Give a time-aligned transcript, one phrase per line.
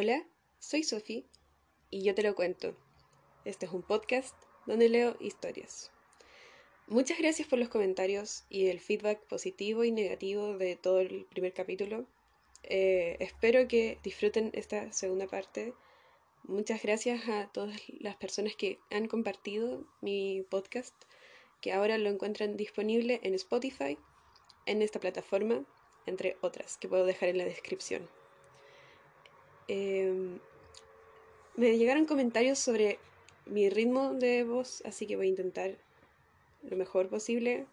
[0.00, 0.24] Hola,
[0.60, 1.24] soy Sophie
[1.90, 2.76] y yo te lo cuento.
[3.44, 4.32] Este es un podcast
[4.64, 5.90] donde leo historias.
[6.86, 11.52] Muchas gracias por los comentarios y el feedback positivo y negativo de todo el primer
[11.52, 12.06] capítulo.
[12.62, 15.74] Eh, espero que disfruten esta segunda parte.
[16.44, 20.94] Muchas gracias a todas las personas que han compartido mi podcast,
[21.60, 23.98] que ahora lo encuentran disponible en Spotify,
[24.64, 25.66] en esta plataforma,
[26.06, 28.08] entre otras, que puedo dejar en la descripción.
[29.68, 30.38] Em,
[31.56, 32.98] me llegaron comentarios sobre
[33.46, 35.76] mi ritmo de voz, así que voy a intentar
[36.62, 37.66] lo mejor posible.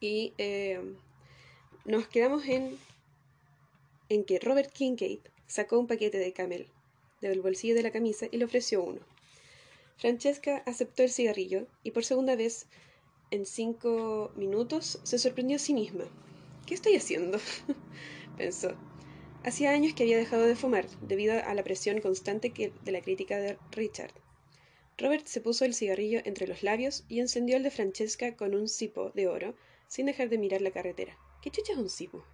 [0.00, 0.96] Y em,
[1.84, 2.78] nos quedamos en,
[4.10, 6.66] en que Robert Kincaid sacó un paquete de camel
[7.20, 9.00] del bolsillo de la camisa y le ofreció uno.
[9.96, 12.66] Francesca aceptó el cigarrillo y por segunda vez
[13.30, 16.04] en cinco minutos se sorprendió a sí misma.
[16.66, 17.38] ¿Qué estoy haciendo?
[18.36, 18.76] pensó.
[19.44, 23.36] Hacía años que había dejado de fumar, debido a la presión constante de la crítica
[23.36, 24.12] de Richard.
[24.96, 28.68] Robert se puso el cigarrillo entre los labios y encendió el de Francesca con un
[28.68, 29.54] cipo de oro,
[29.86, 31.18] sin dejar de mirar la carretera.
[31.42, 32.24] ¿Qué chucha es un cipo?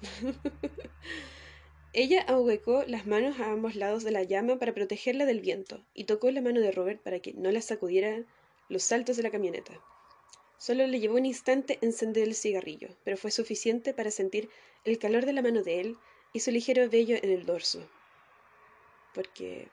[1.92, 6.04] Ella ahuecó las manos a ambos lados de la llama para protegerla del viento y
[6.04, 8.26] tocó la mano de Robert para que no la sacudieran
[8.70, 9.78] los saltos de la camioneta.
[10.56, 14.48] Solo le llevó un instante encender el cigarrillo, pero fue suficiente para sentir
[14.84, 15.98] el calor de la mano de él
[16.34, 17.88] y su ligero vello en el dorso.
[19.14, 19.68] Porque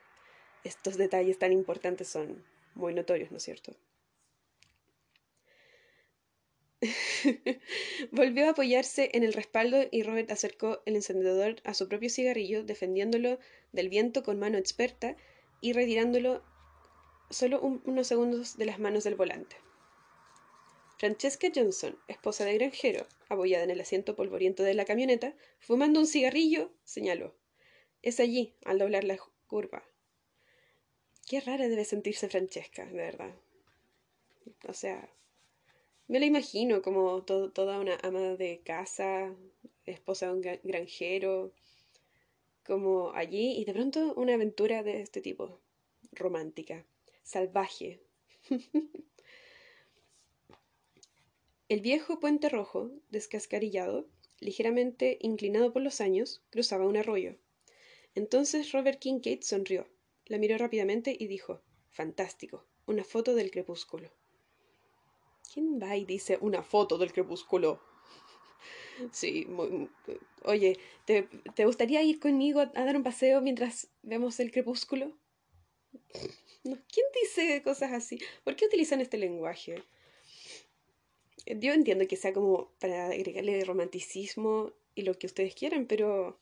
[0.64, 2.42] estos detalles tan importantes son
[2.74, 3.76] muy notorios, ¿no es cierto?
[8.12, 12.62] Volvió a apoyarse en el respaldo y Robert acercó el encendedor a su propio cigarrillo,
[12.64, 13.38] defendiéndolo
[13.72, 15.16] del viento con mano experta
[15.60, 16.42] y retirándolo
[17.28, 19.56] solo unos segundos de las manos del volante.
[21.02, 26.06] Francesca Johnson, esposa de granjero, apoyada en el asiento polvoriento de la camioneta, fumando un
[26.06, 27.34] cigarrillo, señaló.
[28.02, 29.82] Es allí, al doblar la curva.
[31.26, 33.34] Qué rara debe sentirse Francesca, de verdad.
[34.68, 35.10] O sea,
[36.06, 39.34] me la imagino como toda una ama de casa,
[39.84, 41.52] esposa de un granjero,
[42.64, 45.58] como allí y de pronto una aventura de este tipo,
[46.12, 46.86] romántica,
[47.24, 47.98] salvaje.
[51.72, 54.06] El viejo puente rojo, descascarillado,
[54.40, 57.36] ligeramente inclinado por los años, cruzaba un arroyo.
[58.14, 59.88] Entonces Robert Kincaid sonrió,
[60.26, 64.12] la miró rápidamente y dijo Fantástico, una foto del crepúsculo.
[65.50, 67.80] ¿Quién va y dice una foto del crepúsculo?
[69.10, 69.46] Sí,
[70.44, 71.22] oye, ¿te,
[71.54, 75.16] ¿te, gustaría ir conmigo a, dar un paseo mientras vemos el crepúsculo?
[76.62, 78.20] ¿Quién dice cosas así?
[78.44, 79.82] ¿Por qué utilizan este lenguaje?
[81.46, 86.38] Yo entiendo que sea como para agregarle romanticismo y lo que ustedes quieran, pero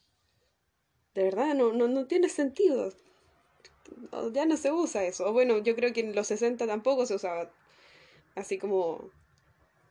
[1.14, 2.92] de verdad no, no, no tiene sentido.
[4.32, 5.32] Ya no se usa eso.
[5.32, 7.50] bueno, yo creo que en los 60 tampoco se usaba
[8.34, 9.10] así como,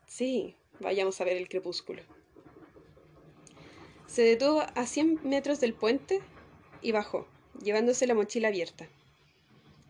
[0.07, 2.01] sí, vayamos a ver el crepúsculo.
[4.07, 6.21] Se detuvo a 100 metros del puente
[6.81, 7.27] y bajó,
[7.61, 8.87] llevándose la mochila abierta.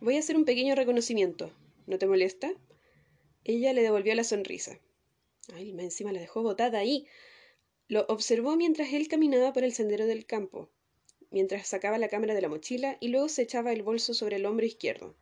[0.01, 1.51] Voy a hacer un pequeño reconocimiento.
[1.87, 2.51] ¿No te molesta?
[3.43, 4.79] Ella le devolvió la sonrisa.
[5.53, 7.07] Ay, encima la dejó botada ahí.
[7.87, 10.69] Lo observó mientras él caminaba por el sendero del campo,
[11.31, 14.45] mientras sacaba la cámara de la mochila y luego se echaba el bolso sobre el
[14.45, 15.15] hombro izquierdo.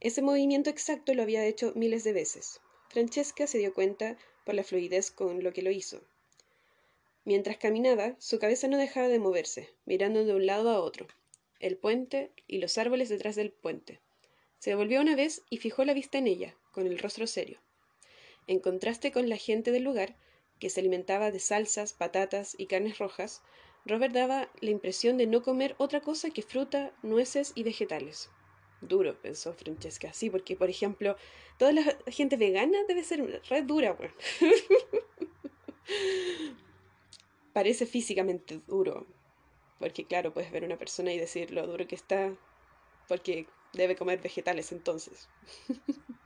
[0.00, 2.60] Ese movimiento exacto lo había hecho miles de veces.
[2.88, 6.02] Francesca se dio cuenta por la fluidez con lo que lo hizo.
[7.24, 11.08] Mientras caminaba, su cabeza no dejaba de moverse, mirando de un lado a otro,
[11.60, 14.00] el puente y los árboles detrás del puente.
[14.60, 17.60] Se devolvió una vez y fijó la vista en ella, con el rostro serio.
[18.48, 20.16] En contraste con la gente del lugar,
[20.58, 23.42] que se alimentaba de salsas, patatas y carnes rojas,
[23.84, 28.30] Robert daba la impresión de no comer otra cosa que fruta, nueces y vegetales.
[28.80, 30.14] Duro, pensó Francesca.
[30.14, 31.16] Sí, porque, por ejemplo,
[31.58, 34.14] toda la gente vegana debe ser red dura, bueno.
[37.52, 39.06] Parece físicamente duro.
[39.78, 42.34] Porque, claro, puedes ver una persona y decir lo duro que está,
[43.08, 45.28] porque debe comer vegetales entonces.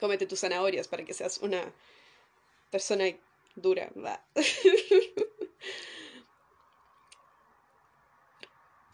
[0.00, 1.72] Cómete tus zanahorias para que seas una
[2.70, 3.04] persona
[3.54, 3.90] dura.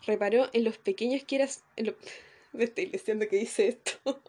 [0.06, 1.64] Reparó en los pequeños que eras.
[2.52, 4.20] Me estoy que dice esto.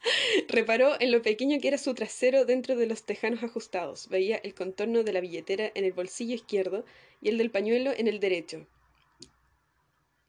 [0.48, 4.08] Reparó en lo pequeño que era su trasero dentro de los tejanos ajustados.
[4.08, 6.84] Veía el contorno de la billetera en el bolsillo izquierdo
[7.20, 8.66] y el del pañuelo en el derecho.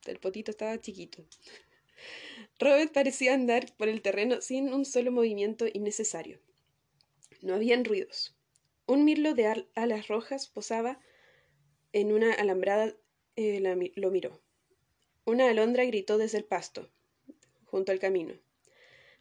[0.06, 1.24] El potito estaba chiquito.
[2.60, 6.40] Robert parecía andar por el terreno sin un solo movimiento innecesario.
[7.42, 8.36] No habían ruidos.
[8.86, 11.00] Un mirlo de alas rojas posaba
[11.94, 12.94] en una alambrada
[13.36, 13.62] eh,
[13.96, 14.42] lo miró.
[15.26, 16.90] Una alondra gritó desde el pasto,
[17.66, 18.34] junto al camino.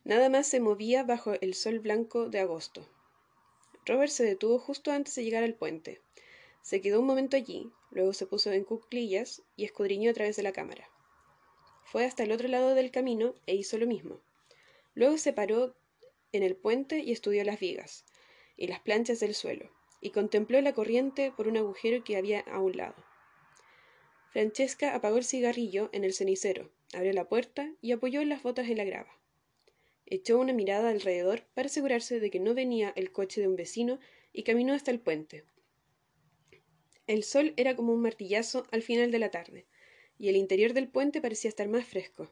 [0.05, 2.89] Nada más se movía bajo el sol blanco de agosto.
[3.85, 6.01] Robert se detuvo justo antes de llegar al puente.
[6.63, 10.43] Se quedó un momento allí, luego se puso en cuclillas y escudriñó a través de
[10.43, 10.89] la cámara.
[11.91, 14.21] Fue hasta el otro lado del camino e hizo lo mismo.
[14.95, 15.75] Luego se paró
[16.33, 18.05] en el puente y estudió las vigas
[18.59, 19.71] y las planchas del suelo,
[20.03, 22.97] y contempló la corriente por un agujero que había a un lado.
[24.33, 28.77] Francesca apagó el cigarrillo en el cenicero, abrió la puerta y apoyó las botas en
[28.77, 29.19] la grava.
[30.05, 33.99] Echó una mirada alrededor para asegurarse de que no venía el coche de un vecino
[34.35, 35.45] y caminó hasta el puente.
[37.07, 39.67] El sol era como un martillazo al final de la tarde,
[40.19, 42.29] y el interior del puente parecía estar más fresco.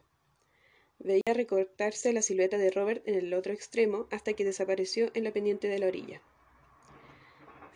[0.99, 5.31] Veía recortarse la silueta de Robert en el otro extremo hasta que desapareció en la
[5.31, 6.21] pendiente de la orilla.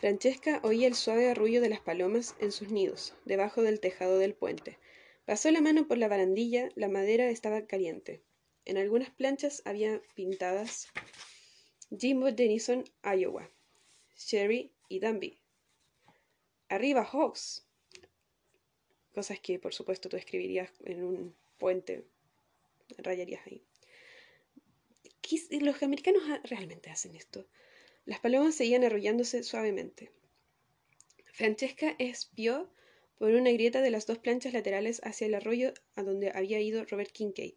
[0.00, 4.34] Francesca oía el suave arrullo de las palomas en sus nidos, debajo del tejado del
[4.34, 4.78] puente.
[5.24, 8.20] Pasó la mano por la barandilla, la madera estaba caliente.
[8.64, 10.88] En algunas planchas había pintadas
[11.96, 13.48] Jimbo Denison, Iowa,
[14.16, 15.38] Sherry y Danby.
[16.68, 17.64] Arriba, Hawks.
[19.14, 22.04] Cosas que, por supuesto, tú escribirías en un puente
[22.98, 23.62] rayarías ahí.
[25.60, 27.46] Los americanos realmente hacen esto.
[28.04, 30.10] Las palomas seguían arrullándose suavemente.
[31.32, 32.70] Francesca espió
[33.18, 36.84] por una grieta de las dos planchas laterales hacia el arroyo a donde había ido
[36.84, 37.54] Robert Kincaid.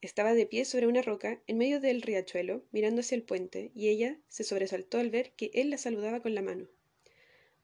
[0.00, 3.88] Estaba de pie sobre una roca, en medio del riachuelo, mirando hacia el puente, y
[3.88, 6.68] ella se sobresaltó al ver que él la saludaba con la mano.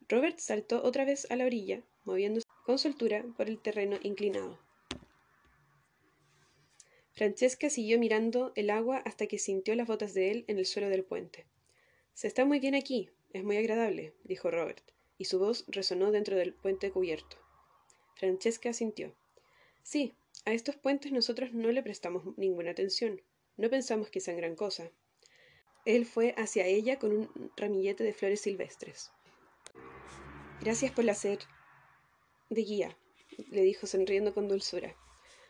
[0.08, 4.58] Robert saltó otra vez a la orilla, moviéndose con soltura por el terreno inclinado.
[7.12, 10.88] Francesca siguió mirando el agua hasta que sintió las botas de él en el suelo
[10.88, 11.46] del puente.
[12.12, 14.82] Se está muy bien aquí, es muy agradable, dijo Robert,
[15.16, 17.36] y su voz resonó dentro del puente cubierto.
[18.16, 19.14] Francesca asintió.
[19.84, 20.14] Sí,
[20.44, 23.22] a estos puentes nosotros no le prestamos ninguna atención.
[23.56, 24.90] No pensamos que sean gran cosa.
[25.84, 29.12] Él fue hacia ella con un ramillete de flores silvestres.
[30.60, 31.38] Gracias por la ser
[32.48, 32.98] de guía,
[33.50, 34.96] le dijo sonriendo con dulzura.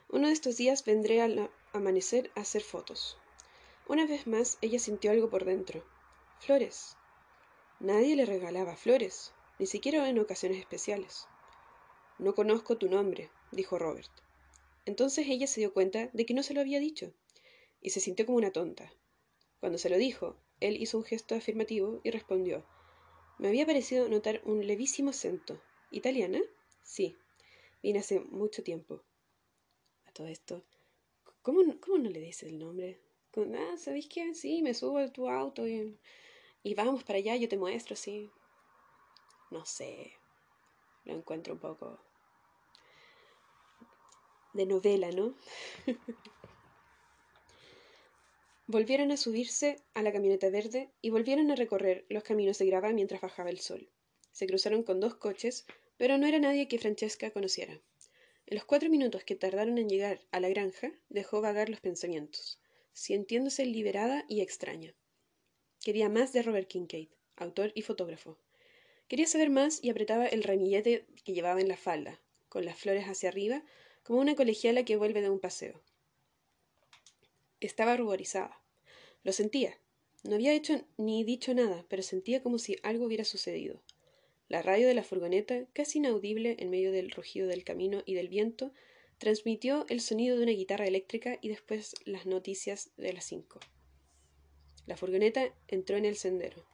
[0.09, 3.19] Uno de estos días vendré al amanecer a hacer fotos.
[3.89, 5.85] Una vez más ella sintió algo por dentro.
[6.41, 6.97] Flores.
[7.81, 11.29] Nadie le regalaba flores, ni siquiera en ocasiones especiales.
[12.19, 14.11] No conozco tu nombre, dijo Robert.
[14.87, 17.13] Entonces ella se dio cuenta de que no se lo había dicho,
[17.81, 18.93] y se sintió como una tonta.
[19.61, 22.65] Cuando se lo dijo, él hizo un gesto afirmativo y respondió
[23.39, 25.61] Me había parecido notar un levísimo acento.
[25.91, 26.41] ¿Italiana?
[26.87, 27.15] Sí.
[27.83, 29.03] Vine hace mucho tiempo
[30.15, 30.63] todo esto.
[31.43, 32.99] ¿Cómo, cómo no le dices el nombre?
[33.37, 34.35] Ah, ¿sabéis qué?
[34.35, 35.99] Sí, me subo a tu auto y,
[36.63, 38.31] y vamos para allá, yo te muestro, sí.
[39.51, 40.13] No sé.
[41.05, 42.01] Lo encuentro un poco
[44.55, 45.35] de novela, ¿no?
[48.67, 52.91] volvieron a subirse a la camioneta verde y volvieron a recorrer los caminos de grava
[52.93, 53.89] mientras bajaba el sol.
[54.33, 57.81] Se cruzaron con dos coches, pero no era nadie que Francesca conociera.
[58.47, 62.61] En los cuatro minutos que tardaron en llegar a la granja, dejó vagar los pensamientos,
[62.93, 64.95] sintiéndose liberada y extraña.
[65.83, 68.39] Quería más de Robert Kincaid, autor y fotógrafo.
[69.09, 73.05] Quería saber más y apretaba el ramillete que llevaba en la falda, con las flores
[73.05, 73.65] hacia arriba,
[74.03, 75.83] como una colegiala que vuelve de un paseo.
[77.61, 78.61] Estaba ruborizada.
[79.25, 79.79] Lo sentía.
[80.23, 83.83] No había hecho ni dicho nada, pero sentía como si algo hubiera sucedido.
[84.49, 88.29] La radio de la furgoneta, casi inaudible en medio del rugido del camino y del
[88.29, 88.73] viento,
[89.19, 93.59] transmitió el sonido de una guitarra eléctrica y después las noticias de las cinco.
[94.87, 96.65] La furgoneta entró en el sendero.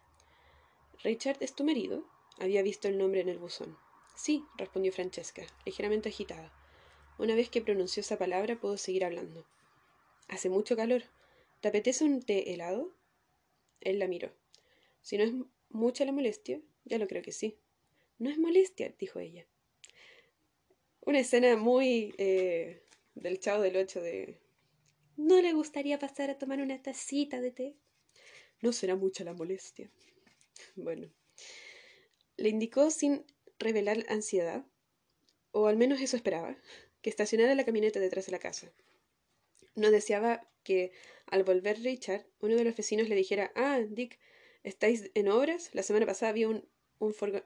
[1.03, 2.05] ¿Richard es tu marido?
[2.39, 3.79] Había visto el nombre en el buzón.
[4.17, 6.53] Sí, respondió Francesca, ligeramente agitada.
[7.19, 9.47] Una vez que pronunció esa palabra pudo seguir hablando.
[10.29, 11.05] Hace mucho calor.
[11.61, 12.93] ¿Te apetece un té helado?
[13.81, 14.31] Él la miró.
[15.01, 15.33] Si no es
[15.71, 17.59] mucha la molestia, ya lo creo que sí.
[18.23, 19.49] No es molestia, dijo ella.
[21.01, 22.85] Una escena muy eh,
[23.17, 24.39] del chavo del ocho de...
[25.17, 27.75] ¿No le gustaría pasar a tomar una tacita de té?
[28.61, 29.91] No será mucha la molestia.
[30.77, 31.11] Bueno.
[32.37, 33.27] Le indicó sin
[33.59, 34.65] revelar ansiedad,
[35.51, 36.57] o al menos eso esperaba,
[37.01, 38.73] que estacionara la camioneta detrás de la casa.
[39.75, 40.93] No deseaba que,
[41.27, 44.21] al volver Richard, uno de los vecinos le dijera, ah, Dick,
[44.63, 45.71] ¿estáis en obras?
[45.73, 46.71] La semana pasada había un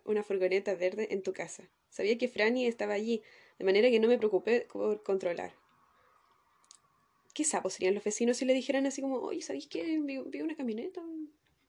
[0.04, 1.68] una furgoneta verde en tu casa.
[1.90, 3.22] Sabía que Franny estaba allí,
[3.58, 5.54] de manera que no me preocupé por controlar.
[7.34, 9.98] ¿Qué sapos serían los vecinos si le dijeran así como, oye, ¿sabéis qué?
[10.00, 11.02] Vi, una camioneta.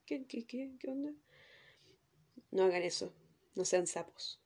[0.05, 1.13] ¿Qué, qué, qué, qué onda?
[2.51, 3.13] No hagan eso.
[3.55, 4.39] No sean sapos.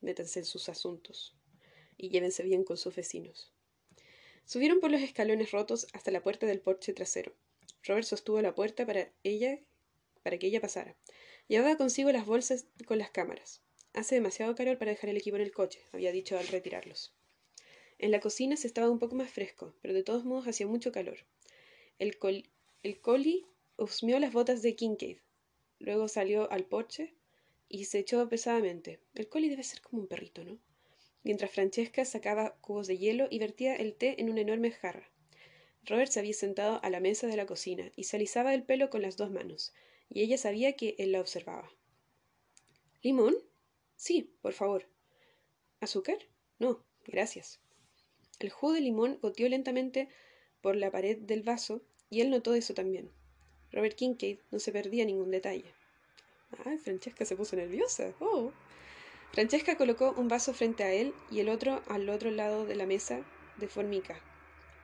[0.00, 1.34] Métanse en sus asuntos.
[1.96, 3.52] y llévense bien con sus vecinos.
[4.44, 7.32] Subieron por los escalones rotos hasta la puerta del porche trasero.
[7.82, 9.60] Robert sostuvo la puerta para ella,
[10.22, 10.96] para que ella pasara.
[11.46, 13.60] Llevaba consigo las bolsas con las cámaras.
[13.92, 17.14] Hace demasiado calor para dejar el equipo en el coche, había dicho al retirarlos.
[17.98, 20.90] En la cocina se estaba un poco más fresco, pero de todos modos hacía mucho
[20.90, 21.18] calor.
[21.98, 22.48] El, col
[22.82, 23.46] el collie
[23.76, 25.18] husmeó las botas de Kincaid.
[25.78, 27.14] Luego salió al porche
[27.68, 29.00] y se echó pesadamente.
[29.14, 30.58] El collie debe ser como un perrito, ¿no?
[31.22, 35.10] Mientras Francesca sacaba cubos de hielo y vertía el té en una enorme jarra.
[35.84, 38.90] Robert se había sentado a la mesa de la cocina y se alisaba el pelo
[38.90, 39.72] con las dos manos,
[40.08, 41.70] y ella sabía que él la observaba.
[43.02, 43.34] ¿Limón?
[43.96, 44.86] Sí, por favor.
[45.80, 46.18] ¿Azúcar?
[46.58, 47.60] No, gracias.
[48.38, 50.08] El jugo de limón goteó lentamente
[50.60, 53.10] por la pared del vaso y él notó eso también.
[53.70, 55.74] Robert Kincaid no se perdía ningún detalle.
[56.64, 58.14] Ah, Francesca se puso nerviosa.
[58.20, 58.52] Oh.
[59.32, 62.86] Francesca colocó un vaso frente a él y el otro al otro lado de la
[62.86, 63.24] mesa
[63.56, 64.20] de formica.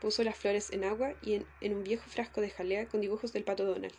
[0.01, 3.45] Puso las flores en agua y en, un viejo frasco de jalea con dibujos del
[3.45, 3.95] pato Donald.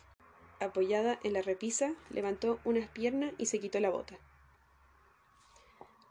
[0.62, 4.16] Apoyada en la repisa, levantó una pierna y se quitó la bota.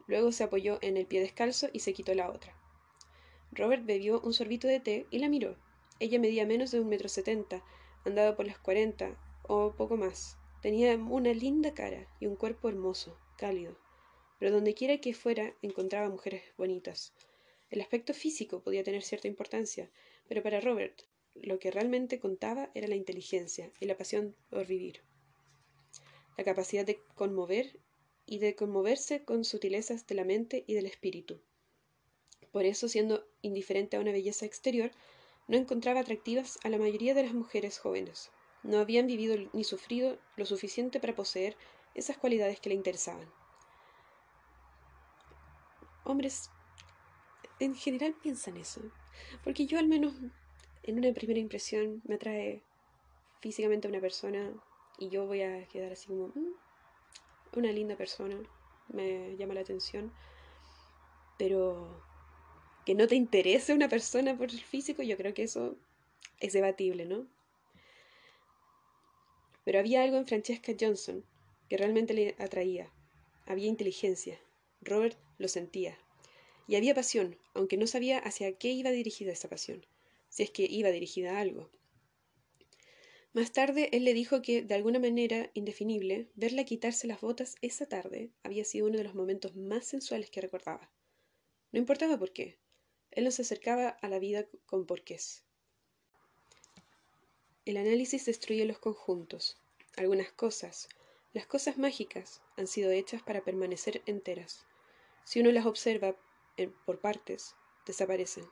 [0.08, 2.54] Luego se apoyó en el pie descalzo y se quitó la otra.
[3.54, 5.56] Robert bebió un sorbito de té y la miró.
[6.00, 7.64] Ella medía menos de un metro setenta,
[8.04, 10.38] andaba por las cuarenta o poco más.
[10.62, 13.78] Tenía una linda cara y un cuerpo hermoso, cálido.
[14.38, 17.14] Pero donde quiera que fuera encontraba mujeres bonitas.
[17.70, 19.90] El aspecto físico podía tener cierta importancia,
[20.28, 21.04] pero para Robert
[21.36, 25.02] lo que realmente contaba era la inteligencia y la pasión por vivir.
[26.38, 27.80] La capacidad de conmover
[28.26, 31.42] y de conmoverse con sutilezas de la mente y del espíritu.
[32.52, 34.92] Por eso, siendo indiferente a una belleza exterior,
[35.48, 38.32] no encontraba atractivas a la mayoría de las mujeres jóvenes
[38.64, 41.58] no habían vivido ni sufrido lo suficiente para poseer
[41.96, 43.28] esas cualidades que le interesaban.
[46.04, 46.50] Hombres
[47.60, 48.82] en general piensan eso,
[49.44, 50.14] porque yo al menos
[50.84, 52.64] en una primera impresión me atrae
[53.40, 54.52] físicamente a una persona
[54.98, 56.54] y yo voy a quedar así como mm,
[57.58, 58.38] una linda persona,
[58.90, 60.12] me llama la atención,
[61.38, 62.04] pero
[62.86, 65.76] que no te interese una persona por el físico, yo creo que eso
[66.40, 67.26] es debatible, ¿no?
[69.64, 71.24] Pero había algo en Francesca Johnson
[71.70, 72.90] que realmente le atraía.
[73.46, 74.40] Había inteligencia.
[74.82, 75.98] Robert lo sentía.
[76.68, 79.86] Y había pasión, aunque no sabía hacia qué iba dirigida esa pasión,
[80.32, 81.70] si es que iba dirigida a algo.
[83.34, 87.86] Más tarde él le dijo que, de alguna manera indefinible, verla quitarse las botas esa
[87.86, 90.90] tarde había sido uno de los momentos más sensuales que recordaba.
[91.72, 92.58] No importaba por qué.
[93.12, 95.44] Él no se acercaba a la vida con porqués.
[97.66, 99.58] El análisis destruye los conjuntos.
[99.96, 100.90] Algunas cosas,
[101.34, 104.66] las cosas mágicas, han sido hechas para permanecer enteras.
[105.26, 106.16] Si uno las observa
[106.86, 108.46] por partes, desaparecen.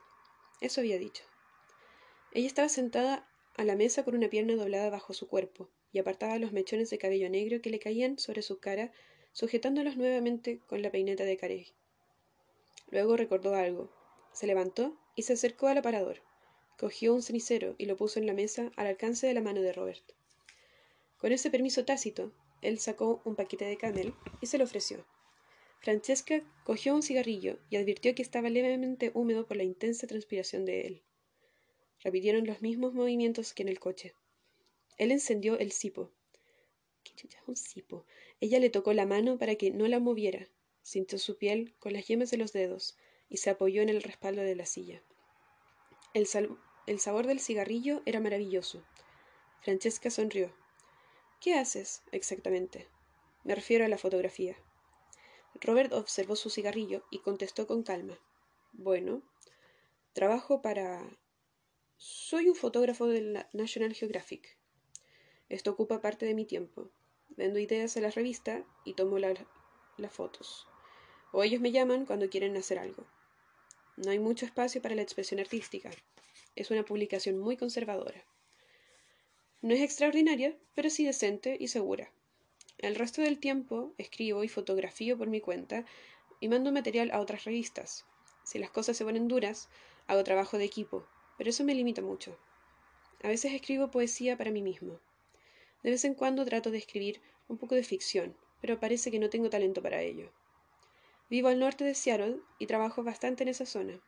[0.61, 1.28] Eso había dicho.
[2.31, 6.37] Ella estaba sentada a la mesa con una pierna doblada bajo su cuerpo y apartaba
[6.37, 8.91] los mechones de cabello negro que le caían sobre su cara,
[9.31, 11.67] sujetándolos nuevamente con la peineta de Carey.
[12.91, 13.91] Luego recordó algo.
[14.31, 16.21] Se levantó y se acercó al aparador.
[16.77, 19.73] Cogió un cenicero y lo puso en la mesa al alcance de la mano de
[19.73, 20.03] Robert.
[21.17, 22.31] Con ese permiso tácito,
[22.61, 25.05] él sacó un paquete de camel y se lo ofreció.
[25.79, 30.81] Francesca cogió un cigarrillo y advirtió que estaba levemente húmedo por la intensa transpiración de
[30.81, 31.01] él.
[32.01, 34.13] Repitieron los mismos movimientos que en el coche.
[34.97, 36.11] Él encendió el cipo.
[37.03, 38.05] ¿Qué chucha es un cipo?
[38.39, 40.47] Ella le tocó la mano para que no la moviera,
[40.81, 42.97] sintió su piel con las yemas de los dedos
[43.29, 45.01] y se apoyó en el respaldo de la silla.
[46.13, 46.27] El,
[46.87, 48.83] el sabor del cigarrillo era maravilloso.
[49.61, 50.53] Francesca sonrió.
[51.39, 52.87] ¿Qué haces exactamente?
[53.43, 54.57] Me refiero a la fotografía.
[55.61, 58.17] Robert observó su cigarrillo y contestó con calma.
[58.73, 59.21] Bueno,
[60.13, 61.18] trabajo para...
[62.01, 64.55] Soy un fotógrafo de National Geographic.
[65.49, 66.89] Esto ocupa parte de mi tiempo.
[67.27, 69.37] Vendo ideas a la revista y tomo las
[70.09, 70.65] fotos.
[71.33, 73.05] O ellos me llaman cuando quieren hacer algo.
[73.97, 75.91] No hay mucho espacio para la expresión artística.
[76.55, 78.23] Es una publicación muy conservadora.
[79.61, 82.13] No es extraordinaria, pero sí decente y segura.
[82.77, 85.83] El resto del tiempo escribo y fotografío por mi cuenta
[86.39, 88.05] y mando material a otras revistas.
[88.45, 89.67] Si las cosas se ponen duras,
[90.07, 91.05] hago trabajo de equipo,
[91.39, 92.37] pero eso me limita mucho.
[93.23, 94.99] A veces escribo poesía para mí mismo.
[95.83, 99.29] De vez en cuando trato de escribir un poco de ficción, pero parece que no
[99.29, 100.33] tengo talento para ello.
[101.29, 104.01] Vivo al norte de Seattle y trabajo bastante en esa zona.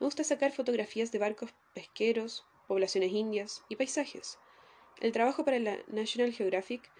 [0.00, 4.38] Me gusta sacar fotografías de barcos pesqueros, poblaciones indias y paisajes.
[5.02, 6.90] El trabajo para la National Geographic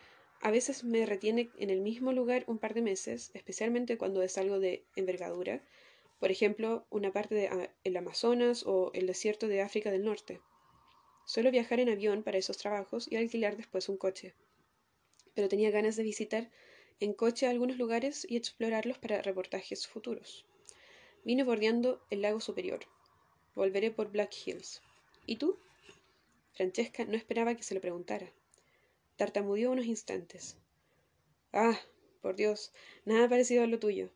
[0.42, 4.36] a veces me retiene en el mismo lugar un par de meses, especialmente cuando es
[4.36, 5.62] algo de envergadura,
[6.18, 7.34] Por ejemplo, una parte
[7.84, 10.40] del Amazonas o el desierto de África del Norte.
[11.26, 14.34] Suelo viajar en avión para esos trabajos y alquilar después un coche.
[15.34, 16.50] Pero tenía ganas de visitar
[17.00, 20.46] en coche algunos lugares y explorarlos para reportajes futuros.
[21.24, 22.80] Vine bordeando el lago superior.
[23.54, 24.82] Volveré por Black Hills.
[25.26, 25.58] ¿Y tú?
[26.52, 28.30] Francesca no esperaba que se lo preguntara.
[29.16, 30.56] Tartamudeó unos instantes.
[31.52, 31.78] Ah,
[32.20, 32.72] por Dios,
[33.04, 34.10] nada parecido a lo tuyo.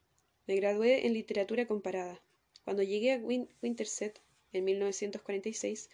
[0.49, 2.23] Me gradué en literatura comparada.
[2.65, 4.19] Cuando llegué a Winterset
[4.55, 5.91] en 1946,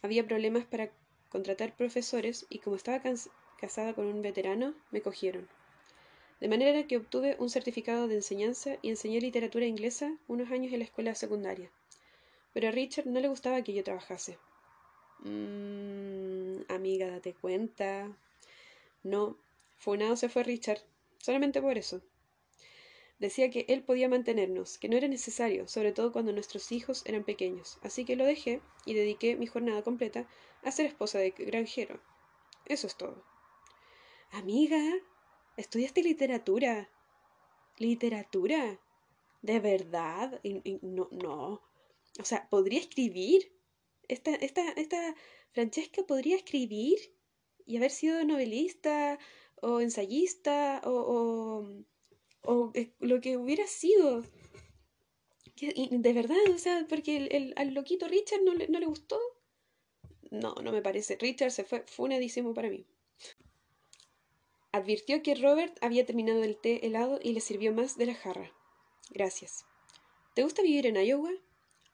[0.00, 0.92] había problemas para
[1.28, 3.02] contratar profesores y como estaba
[3.58, 5.48] casada con un veterano, me cogieron.
[6.38, 10.78] De manera que obtuve un certificado de enseñanza y enseñé literatura inglesa unos años en
[10.78, 11.72] la escuela secundaria.
[12.52, 14.38] Pero a Richard no le gustaba que yo trabajase.
[15.24, 18.16] Mmm, amiga, date cuenta.
[19.02, 19.36] No,
[19.74, 20.80] Funado se fue Richard,
[21.18, 22.02] solamente por eso.
[23.18, 27.24] Decía que él podía mantenernos, que no era necesario, sobre todo cuando nuestros hijos eran
[27.24, 30.28] pequeños, así que lo dejé y dediqué mi jornada completa
[30.62, 32.00] a ser esposa de granjero.
[32.66, 33.24] Eso es todo.
[34.32, 34.82] Amiga,
[35.56, 36.90] estudiaste literatura.
[37.78, 38.80] ¿Literatura?
[39.40, 40.40] ¿De verdad?
[40.82, 41.62] no, no.
[42.20, 43.52] O sea, ¿podría escribir?
[44.08, 45.14] Esta, esta, esta
[45.52, 46.98] Francesca podría escribir
[47.64, 49.18] y haber sido novelista
[49.60, 51.66] o ensayista o,
[53.00, 54.22] lo que hubiera sido.
[55.60, 59.18] de verdad, o sea, porque el, al loquito Richard no le, no le gustó.
[60.30, 61.16] No, no me parece.
[61.16, 62.84] Richard se fue funadísimo para mí.
[64.72, 68.52] Advirtió que Robert había terminado el té helado y le sirvió más de la jarra.
[69.10, 69.64] Gracias.
[70.34, 71.30] ¿Te gusta vivir en Iowa?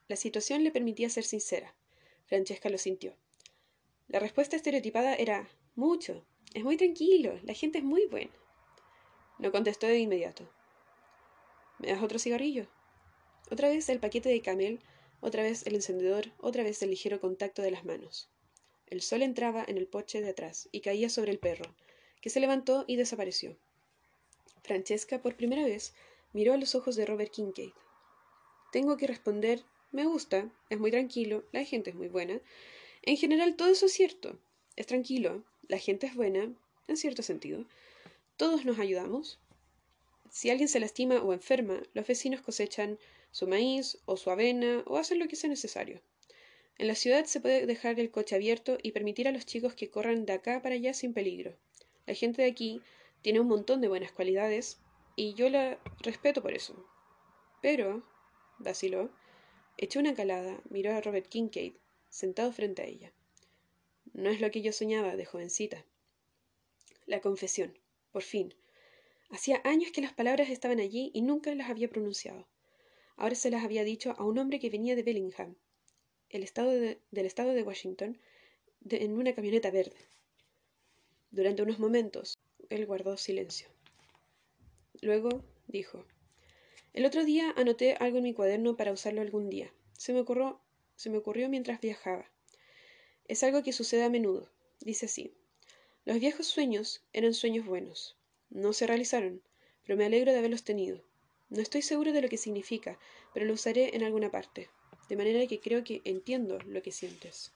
[0.09, 1.76] La situación le permitía ser sincera.
[2.26, 3.14] Francesca lo sintió.
[4.09, 6.26] La respuesta estereotipada era mucho.
[6.54, 8.32] Es muy tranquilo, la gente es muy buena.
[9.42, 10.49] No contestó de inmediato.
[11.80, 12.68] ¿Me das otro cigarrillo?
[13.50, 14.78] Otra vez el paquete de camel,
[15.20, 18.31] otra vez el encendedor, otra vez el ligero contacto de las manos.
[18.87, 21.74] El sol entraba en el poche de atrás y caía sobre el perro,
[22.20, 23.57] que se levantó y desapareció.
[24.62, 25.92] Francesca, por primera vez,
[26.33, 27.72] miró a los ojos de Robert Kincaid.
[28.70, 32.40] Tengo que responder, me gusta, es muy tranquilo, la gente es muy buena.
[33.02, 34.38] En general todo eso es cierto.
[34.76, 36.55] Es tranquilo, la gente es buena,
[36.87, 37.66] en cierto sentido.
[38.42, 39.38] Todos nos ayudamos.
[40.28, 42.98] Si alguien se lastima o enferma, los vecinos cosechan
[43.31, 46.02] su maíz o su avena o hacen lo que sea necesario.
[46.76, 49.90] En la ciudad se puede dejar el coche abierto y permitir a los chicos que
[49.90, 51.57] corran de acá para allá sin peligro.
[52.05, 52.83] La gente de aquí
[53.22, 54.81] tiene un montón de buenas cualidades
[55.14, 56.85] y yo la respeto por eso.
[57.61, 58.05] Pero,
[58.59, 59.12] vaciló,
[59.76, 61.74] echó una calada, miró a Robert Kincaid,
[62.09, 63.12] sentado frente a ella.
[64.14, 65.87] No es lo que yo soñaba de jovencita.
[67.07, 67.78] La confesión,
[68.12, 68.55] por fin.
[69.31, 72.46] Hacía años que las palabras estaban allí y nunca las había pronunciado.
[73.16, 75.57] Ahora se las había dicho a un hombre que venía de Bellingham,
[76.29, 78.18] el estado del estado de Washington,
[78.88, 79.96] en una camioneta verde.
[81.31, 83.68] Durante unos momentos, él guardó silencio.
[85.01, 86.05] Luego dijo:
[86.92, 89.72] El otro día anoté algo en mi cuaderno para usarlo algún día.
[89.92, 90.61] Se me ocurrió,
[90.96, 92.31] se me ocurrió mientras viajaba.
[93.29, 94.51] Es algo que sucede a menudo.
[94.81, 95.35] Dice así.
[96.04, 98.16] Los viejos sueños eran sueños buenos.
[98.50, 99.40] No se realizaron,
[99.86, 101.00] pero me alegro de haberlos tenido.
[101.48, 102.98] No estoy seguro de lo que significa,
[103.32, 104.68] pero lo usaré en alguna parte,
[105.08, 107.52] de manera que creo que entiendo lo que sientes.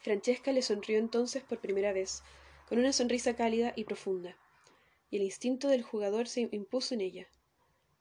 [0.00, 2.22] Francesca le sonrió entonces por primera vez,
[2.68, 4.36] con una sonrisa cálida y profunda,
[5.10, 7.28] y el instinto del jugador se impuso en ella.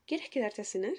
[0.06, 0.96] ¿Quieres quedarte a cenar?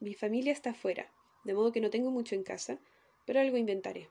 [0.00, 1.12] Mi familia está afuera,
[1.44, 2.78] de modo que no tengo mucho en casa,
[3.26, 4.08] pero algo inventaré.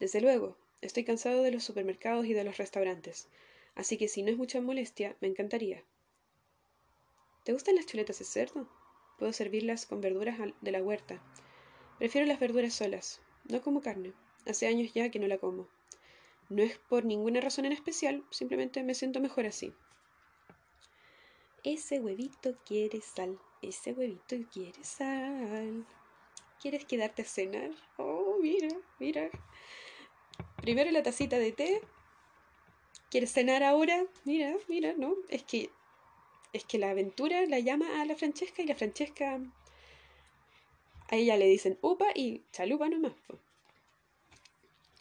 [0.00, 3.28] Desde luego, estoy cansado de los supermercados y de los restaurantes,
[3.74, 5.84] así que si no es mucha molestia, me encantaría.
[7.44, 8.68] ¿Te gustan las chuletas de cerdo?
[9.18, 11.22] Puedo servirlas con verduras de la huerta.
[11.98, 13.20] Prefiero las verduras solas.
[13.44, 14.12] No como carne.
[14.46, 15.68] Hace años ya que no la como.
[16.48, 19.72] No es por ninguna razón en especial, simplemente me siento mejor así.
[21.62, 25.86] Ese huevito quiere sal, ese huevito quiere sal.
[26.60, 27.70] ¿Quieres quedarte a cenar?
[27.98, 29.30] Oh, mira, mira.
[30.60, 31.80] Primero la tacita de té.
[33.10, 34.04] ¿Quieres cenar ahora?
[34.24, 35.16] Mira, mira, ¿no?
[35.28, 35.70] Es que
[36.52, 39.40] es que la aventura la llama a la Francesca y la Francesca
[41.08, 43.14] a ella le dicen upa y chalupa nomás.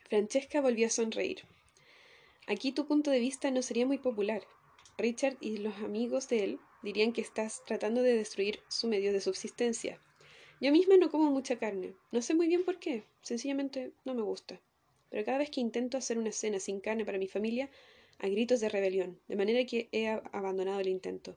[0.07, 1.43] Francesca volvió a sonreír.
[2.47, 4.41] Aquí tu punto de vista no sería muy popular.
[4.97, 9.21] Richard y los amigos de él dirían que estás tratando de destruir su medio de
[9.21, 9.99] subsistencia.
[10.61, 11.93] Yo misma no como mucha carne.
[12.11, 13.03] No sé muy bien por qué.
[13.21, 14.59] Sencillamente no me gusta.
[15.09, 17.69] Pero cada vez que intento hacer una cena sin carne para mi familia,
[18.19, 21.35] hay gritos de rebelión, de manera que he abandonado el intento.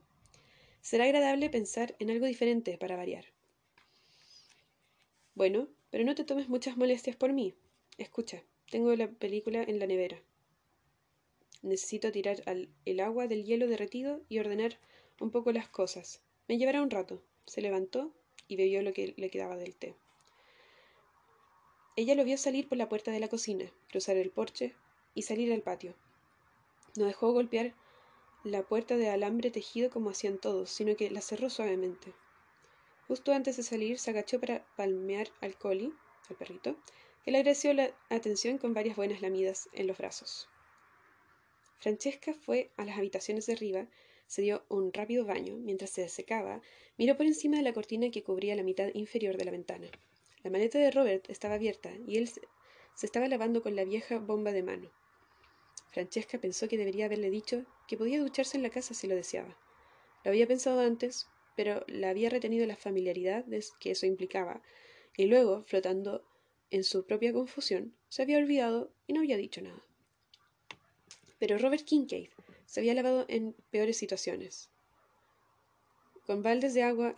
[0.81, 3.25] Será agradable pensar en algo diferente para variar.
[5.33, 7.53] Bueno, pero no te tomes muchas molestias por mí.
[7.97, 10.21] Escucha, tengo la película en la nevera.
[11.61, 12.43] Necesito tirar
[12.85, 14.77] el agua del hielo derretido y ordenar
[15.19, 16.21] un poco las cosas.
[16.47, 17.23] Me llevará un rato.
[17.45, 18.13] Se levantó
[18.47, 19.95] y bebió lo que le quedaba del té.
[21.95, 24.73] Ella lo vio salir por la puerta de la cocina, cruzar el porche
[25.13, 25.93] y salir al patio.
[26.95, 27.75] No dejó golpear
[28.43, 32.13] la puerta de alambre tejido como hacían todos, sino que la cerró suavemente.
[33.07, 35.93] Justo antes de salir se agachó para palmear al coli,
[36.29, 36.75] al perrito,
[37.23, 40.49] que le agradeció la atención con varias buenas lamidas en los brazos.
[41.79, 43.87] Francesca fue a las habitaciones de arriba,
[44.25, 46.61] se dio un rápido baño, mientras se secaba,
[46.97, 49.91] miró por encima de la cortina que cubría la mitad inferior de la ventana.
[50.43, 54.51] La maleta de Robert estaba abierta y él se estaba lavando con la vieja bomba
[54.51, 54.91] de mano.
[55.91, 59.57] Francesca pensó que debería haberle dicho que podía ducharse en la casa si lo deseaba.
[60.23, 63.45] Lo había pensado antes, pero la había retenido la familiaridad
[63.79, 64.61] que eso implicaba,
[65.15, 66.25] y luego, flotando
[66.71, 69.81] en su propia confusión, se había olvidado y no había dicho nada.
[71.39, 72.29] Pero Robert Kincaid
[72.65, 74.71] se había lavado en peores situaciones.
[76.25, 77.13] Con baldes de agua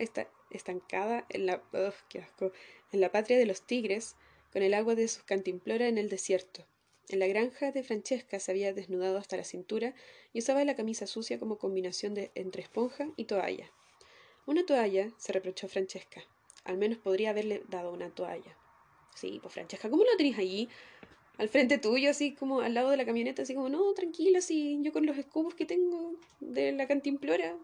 [0.56, 4.16] estancada en la, en la patria de los tigres,
[4.52, 6.66] con el agua de sus cantimplora en el desierto.
[7.08, 9.94] En la granja de Francesca se había desnudado hasta la cintura
[10.32, 13.70] y usaba la camisa sucia como combinación de entre esponja y toalla.
[14.44, 16.22] Una toalla, se reprochó Francesca.
[16.64, 18.56] Al menos podría haberle dado una toalla.
[19.14, 20.68] Sí, pues Francesca, ¿cómo lo tenéis allí?
[21.38, 24.78] al frente tuyo, así como al lado de la camioneta, así como, no, tranquila, así,
[24.82, 27.56] yo con los escupos que tengo de la cantimplora,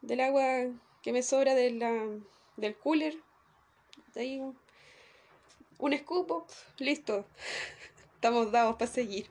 [0.00, 0.66] del agua
[1.04, 3.14] que me sobra del cooler,
[4.16, 4.58] ahí un,
[5.78, 6.46] un escupo,
[6.78, 7.26] listo,
[8.14, 9.26] estamos dados para seguir.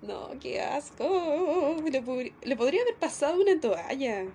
[0.00, 1.74] No, qué asco.
[1.90, 4.26] Le, le, podría haber pasado una toalla.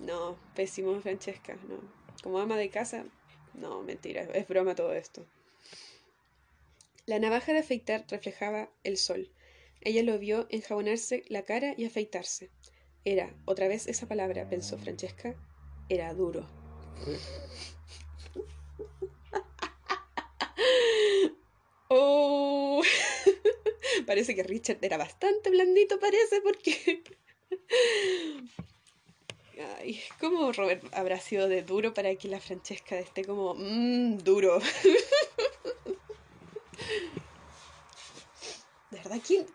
[0.00, 1.56] No, pésimo, Francesca.
[1.68, 1.76] No.
[2.24, 3.04] Como ama de casa,
[3.54, 5.24] no, mentira, es broma todo esto.
[7.04, 9.30] La navaja de afeitar reflejaba el sol.
[9.82, 12.50] Ella lo vio enjabonarse la cara y afeitarse.
[13.06, 15.36] Era, otra vez esa palabra, pensó Francesca,
[15.88, 16.44] era duro.
[21.86, 22.82] oh,
[24.08, 27.04] parece que Richard era bastante blandito, parece, porque...
[29.78, 34.58] Ay, ¿cómo Robert habrá sido de duro para que la Francesca esté como mmm, duro?
[38.90, 39.20] ¿De verdad?
[39.24, 39.46] ¿Quién,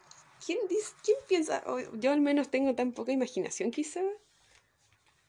[1.04, 1.64] quién, piensa?
[1.94, 4.02] yo al menos tengo tan poca imaginación quizá.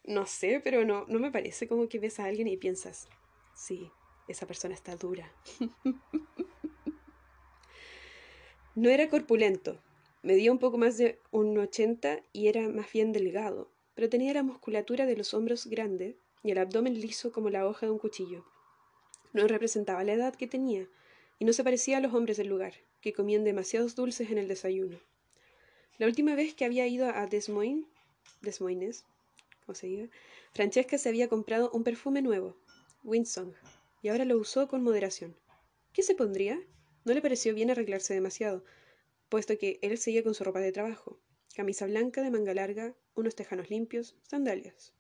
[0.05, 3.09] No sé, pero no, no me parece como que ves a alguien y piensas,
[3.55, 3.91] sí,
[4.27, 5.33] esa persona está dura.
[8.75, 9.81] no era corpulento,
[10.23, 14.43] medía un poco más de un 80 y era más bien delgado, pero tenía la
[14.43, 18.45] musculatura de los hombros grande y el abdomen liso como la hoja de un cuchillo.
[19.33, 20.89] No representaba la edad que tenía,
[21.39, 24.49] y no se parecía a los hombres del lugar, que comían demasiados dulces en el
[24.49, 24.99] desayuno.
[25.99, 27.87] La última vez que había ido a Des Moines,
[28.41, 29.05] Des Moines
[29.67, 30.09] ¿cómo se diga?
[30.53, 32.57] Francesca se había comprado un perfume nuevo,
[33.05, 33.55] Winsong,
[34.03, 35.37] y ahora lo usó con moderación.
[35.93, 36.61] ¿Qué se pondría?
[37.05, 38.65] No le pareció bien arreglarse demasiado,
[39.29, 41.21] puesto que él seguía con su ropa de trabajo,
[41.55, 44.95] camisa blanca de manga larga, unos tejanos limpios, sandalias.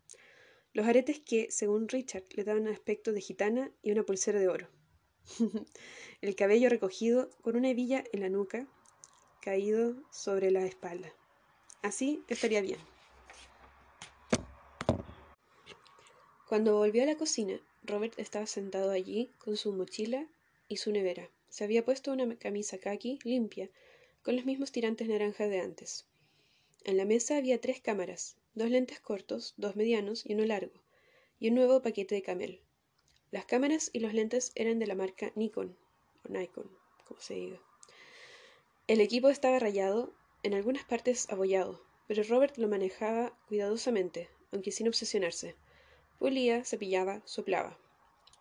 [0.72, 4.68] Los aretes que, según Richard, le daban aspecto de gitana y una pulsera de oro.
[6.20, 8.66] el cabello recogido con una hebilla en la nuca,
[9.42, 11.12] caído sobre la espalda.
[11.82, 12.78] Así estaría bien.
[16.48, 20.28] Cuando volvió a la cocina, Robert estaba sentado allí con su mochila
[20.68, 21.28] y su nevera.
[21.48, 23.68] Se había puesto una camisa khaki limpia,
[24.22, 26.06] con los mismos tirantes naranjas de antes.
[26.84, 30.80] En la mesa había tres cámaras, dos lentes cortos, dos medianos y uno largo,
[31.40, 32.60] y un nuevo paquete de camel.
[33.32, 35.76] Las cámaras y los lentes eran de la marca Nikon,
[36.24, 36.70] o Nikon,
[37.06, 37.71] como se diga.
[38.92, 44.86] El equipo estaba rayado, en algunas partes abollado, pero Robert lo manejaba cuidadosamente, aunque sin
[44.86, 45.56] obsesionarse.
[46.18, 47.78] Pulía, cepillaba, soplaba.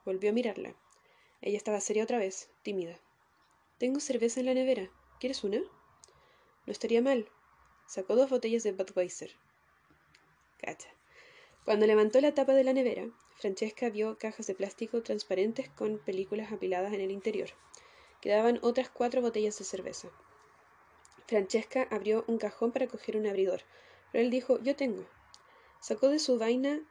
[0.04, 0.76] Volvió a mirarla.
[1.40, 3.00] Ella estaba seria otra vez, tímida.
[3.78, 4.92] Tengo cerveza en la nevera.
[5.22, 5.60] ¿Quieres una?
[5.60, 7.30] No estaría mal.
[7.88, 9.32] Sacó dos botellas de Budweiser.
[10.58, 10.90] Cacha.
[11.64, 16.52] Cuando levantó la tapa de la nevera, Francesca vio cajas de plástico transparentes con películas
[16.52, 17.52] apiladas en el interior.
[18.20, 20.10] Quedaban otras cuatro botellas de cerveza.
[21.32, 23.62] Francesca abrió un cajón para coger un abridor,
[24.12, 25.08] pero él dijo Yo tengo.
[25.80, 26.86] Sacó de su vaina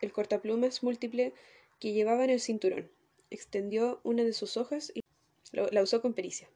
[0.00, 1.34] el cortaplumas múltiple
[1.80, 2.92] que llevaba en el cinturón.
[3.30, 5.00] Extendió una de sus hojas y
[5.50, 6.48] la usó con pericia.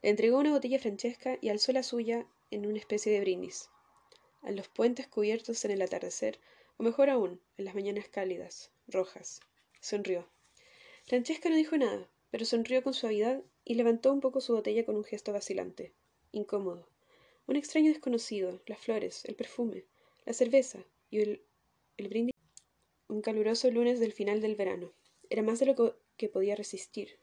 [0.00, 3.68] Le entregó una botella a Francesca y alzó la suya en una especie de brindis.
[4.42, 6.38] a los puentes cubiertos en el atardecer,
[6.76, 9.40] o mejor aún, en las mañanas cálidas, rojas.
[9.80, 10.28] Sonrió.
[11.04, 14.94] Francesca no dijo nada, pero sonrió con suavidad y levantó un poco su botella con
[14.94, 15.92] un gesto vacilante,
[16.32, 16.88] incómodo.
[17.46, 19.84] Un extraño desconocido, las flores, el perfume,
[20.26, 21.42] la cerveza y el,
[21.96, 22.34] el brindis.
[23.08, 24.92] Un caluroso lunes del final del verano.
[25.30, 27.18] Era más de lo que podía resistir.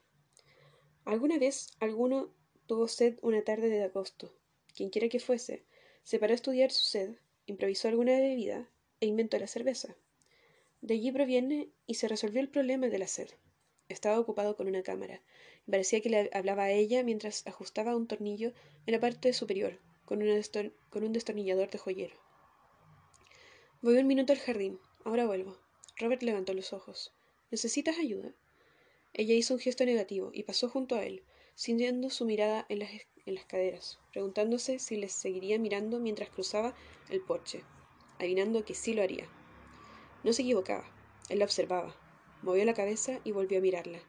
[1.05, 2.33] Alguna vez alguno
[2.65, 4.33] tuvo sed una tarde de agosto.
[4.73, 5.63] Quienquiera que fuese,
[6.03, 9.95] se paró a estudiar su sed, improvisó alguna bebida e inventó la cerveza.
[10.81, 13.29] De allí proviene y se resolvió el problema de la sed.
[13.87, 15.21] Estaba ocupado con una cámara,
[15.69, 18.53] parecía que le hablaba a ella mientras ajustaba un tornillo
[18.85, 20.23] en la parte superior, con,
[20.89, 22.15] con un destornillador de joyero.
[23.81, 24.79] Voy un minuto al jardín.
[25.03, 25.57] Ahora vuelvo.
[25.97, 27.13] Robert levantó los ojos.
[27.51, 28.33] ¿Necesitas ayuda?
[29.13, 32.89] Ella hizo un gesto negativo y pasó junto a él, sintiendo su mirada en las,
[33.25, 36.75] en las caderas, preguntándose si les seguiría mirando mientras cruzaba
[37.09, 37.63] el porche,
[38.17, 39.29] adivinando que sí lo haría.
[40.23, 40.89] No se equivocaba.
[41.29, 41.95] Él la observaba.
[42.45, 43.99] Movió la cabeza y volvió a mirarla.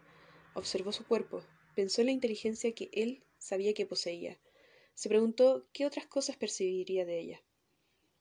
[0.52, 1.42] Observó su cuerpo,
[1.74, 4.38] pensó en la inteligencia que él sabía que poseía.
[4.92, 7.42] Se preguntó qué otras cosas percibiría de ella.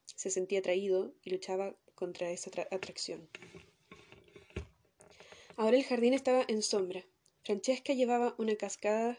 [0.06, 3.28] Se sentía atraído y luchaba contra esa atracción.
[5.54, 7.04] Ahora el jardín estaba en sombra.
[7.44, 9.18] Francesca llevaba una cascada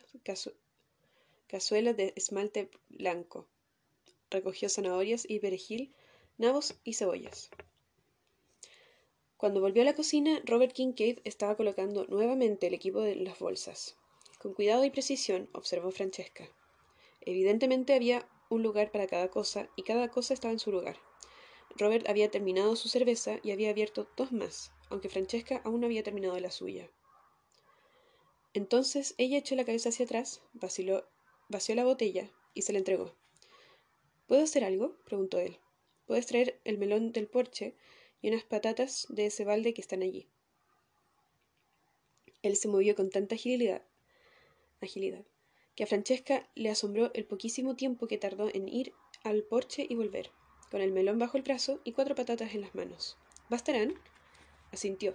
[1.45, 3.47] cazuela de esmalte blanco.
[4.31, 5.93] Recogió zanahorias y perejil,
[6.39, 7.51] nabos y cebollas.
[9.37, 13.95] Cuando volvió a la cocina, Robert Kincaid estaba colocando nuevamente el equipo de las bolsas.
[14.39, 16.49] Con cuidado y precisión, observó Francesca.
[17.21, 20.97] Evidentemente había un lugar para cada cosa y cada cosa estaba en su lugar.
[21.75, 26.01] Robert había terminado su cerveza y había abierto dos más, aunque Francesca aún no había
[26.01, 26.89] terminado la suya.
[28.53, 31.07] Entonces ella echó la cabeza hacia atrás, vaciló,
[31.47, 33.13] vació la botella y se la entregó.
[34.25, 34.97] ¿Puedo hacer algo?
[35.05, 35.59] preguntó él.
[36.07, 37.75] Puedes traer el melón del porche
[38.29, 40.27] unas patatas de ese balde que están allí.
[42.41, 43.83] Él se movió con tanta agilidad,
[44.81, 45.25] agilidad
[45.77, 49.93] que a Francesca le asombró el poquísimo tiempo que tardó en ir al porche y
[49.93, 50.31] volver,
[50.71, 53.15] con el melón bajo el brazo y cuatro patatas en las manos.
[53.47, 53.93] ¿Bastarán?
[54.71, 55.13] asintió,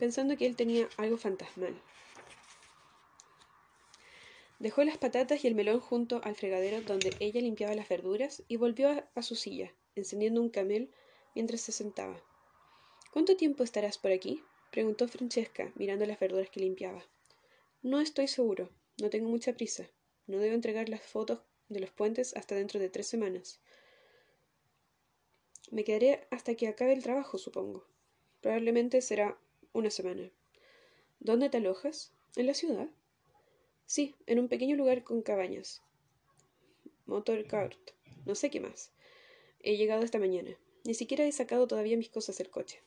[0.00, 1.80] pensando que él tenía algo fantasmal.
[4.58, 8.56] Dejó las patatas y el melón junto al fregadero donde ella limpiaba las verduras y
[8.56, 10.90] volvió a, su silla, encendiendo un camel
[11.36, 12.20] mientras se sentaba.
[13.12, 14.42] ¿Cuánto tiempo estarás por aquí?
[14.70, 17.04] preguntó Francesca, mirando las verduras que limpiaba.
[17.82, 18.70] No estoy seguro.
[19.02, 19.86] No tengo mucha prisa.
[20.26, 23.60] No debo entregar las fotos de los puentes hasta dentro de tres semanas.
[25.70, 27.84] Me quedaré hasta que acabe el trabajo, supongo.
[28.40, 29.36] Probablemente será
[29.74, 30.30] una semana.
[31.20, 32.14] ¿Dónde te alojas?
[32.36, 32.88] ¿En la ciudad?
[33.84, 35.82] Sí, en un pequeño lugar con cabañas.
[37.04, 37.90] Motor cart.
[38.24, 38.90] No sé qué más.
[39.60, 40.56] He llegado esta mañana.
[40.84, 42.80] Ni siquiera he sacado todavía mis cosas del coche.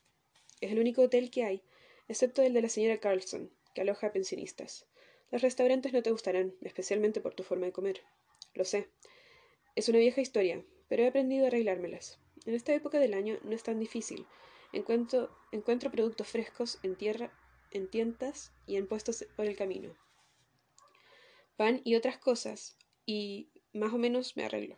[0.61, 1.63] Es el único hotel que hay,
[2.07, 4.85] excepto el de la señora Carlson, que aloja a pensionistas.
[5.31, 8.03] Los restaurantes no te gustarán, especialmente por tu forma de comer.
[8.53, 8.87] Lo sé.
[9.75, 12.19] Es una vieja historia, pero he aprendido a arreglármelas.
[12.45, 14.25] En esta época del año no es tan difícil,
[14.75, 17.31] Encuentro, encuentro productos frescos en tierra,
[17.71, 19.95] en tiendas y en puestos por el camino.
[21.55, 24.77] Pan y otras cosas, y más o menos me arreglo.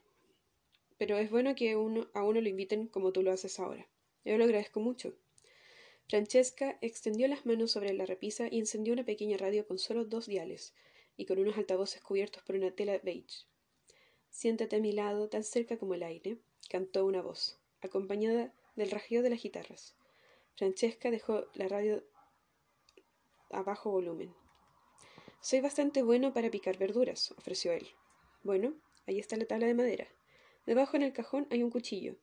[0.99, 3.87] Pero es bueno que uno, a uno lo inviten como tú lo haces ahora.
[4.23, 5.15] Yo lo agradezco mucho.
[6.09, 10.25] Francesca extendió las manos sobre la repisa y encendió una pequeña radio con solo dos
[10.25, 10.73] diales
[11.17, 13.45] y con unos altavoces cubiertos por una tela beige.
[14.29, 16.37] Siéntate a mi lado, tan cerca como el aire,
[16.69, 19.95] cantó una voz, acompañada del rajío de las guitarras.
[20.55, 22.03] Francesca dejó la radio
[23.49, 24.33] a bajo volumen.
[25.41, 27.85] Soy bastante bueno para picar verduras, ofreció él.
[28.43, 28.75] Bueno,
[29.07, 30.07] ahí está la tabla de madera.
[30.65, 32.15] Debajo en el cajón hay un cuchillo.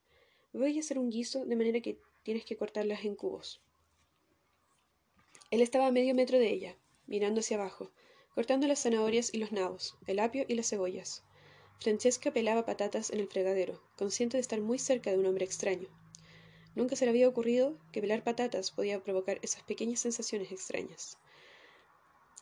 [0.54, 3.60] Voy a hacer un guiso de manera que tienes que cortarlas en cubos.
[5.54, 7.92] Él estaba a medio metro de ella, mirando hacia abajo,
[8.34, 11.22] cortando las zanahorias y los nabos, el apio y las cebollas.
[11.78, 15.86] Francesca pelaba patatas en el fregadero, consciente de estar muy cerca de un hombre extraño.
[16.74, 21.18] Nunca se le había ocurrido que pelar patatas podía provocar esas pequeñas sensaciones extrañas.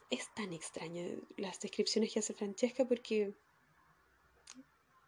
[0.08, 1.04] Es tan extraña
[1.36, 3.34] las descripciones que hace Francesca porque,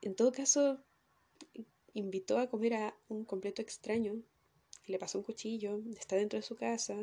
[0.02, 0.78] en todo caso,
[1.94, 4.20] invitó a comer a un completo extraño,
[4.84, 7.02] le pasó un cuchillo, está dentro de su casa,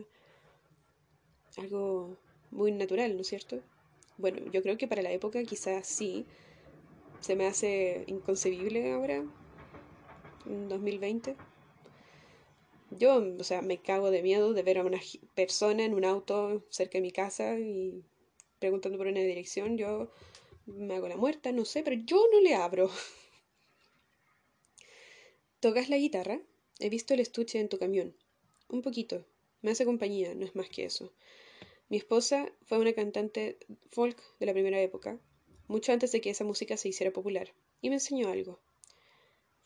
[1.57, 2.17] algo
[2.51, 3.61] muy natural, ¿no es cierto?
[4.17, 6.25] Bueno, yo creo que para la época quizás sí,
[7.19, 9.23] se me hace inconcebible ahora,
[10.45, 11.35] en 2020.
[12.91, 14.99] Yo, o sea, me cago de miedo de ver a una
[15.33, 18.03] persona en un auto cerca de mi casa y
[18.59, 19.77] preguntando por una dirección.
[19.77, 20.11] Yo
[20.65, 22.89] me hago la muerta, no sé, pero yo no le abro.
[25.61, 26.41] ¿Tocas la guitarra?
[26.79, 28.13] He visto el estuche en tu camión.
[28.67, 29.25] Un poquito.
[29.61, 31.13] Me hace compañía, no es más que eso.
[31.91, 33.57] Mi esposa fue una cantante
[33.89, 35.19] folk de la primera época,
[35.67, 38.61] mucho antes de que esa música se hiciera popular, y me enseñó algo.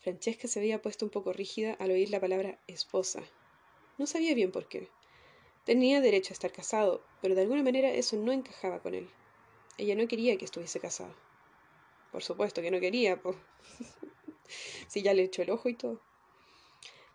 [0.00, 3.22] Francesca se había puesto un poco rígida al oír la palabra esposa.
[3.96, 4.88] No sabía bien por qué.
[5.64, 9.08] Tenía derecho a estar casado, pero de alguna manera eso no encajaba con él.
[9.78, 11.14] Ella no quería que estuviese casado.
[12.10, 13.36] Por supuesto que no quería, pues.
[14.88, 16.00] si ya le echó el ojo y todo.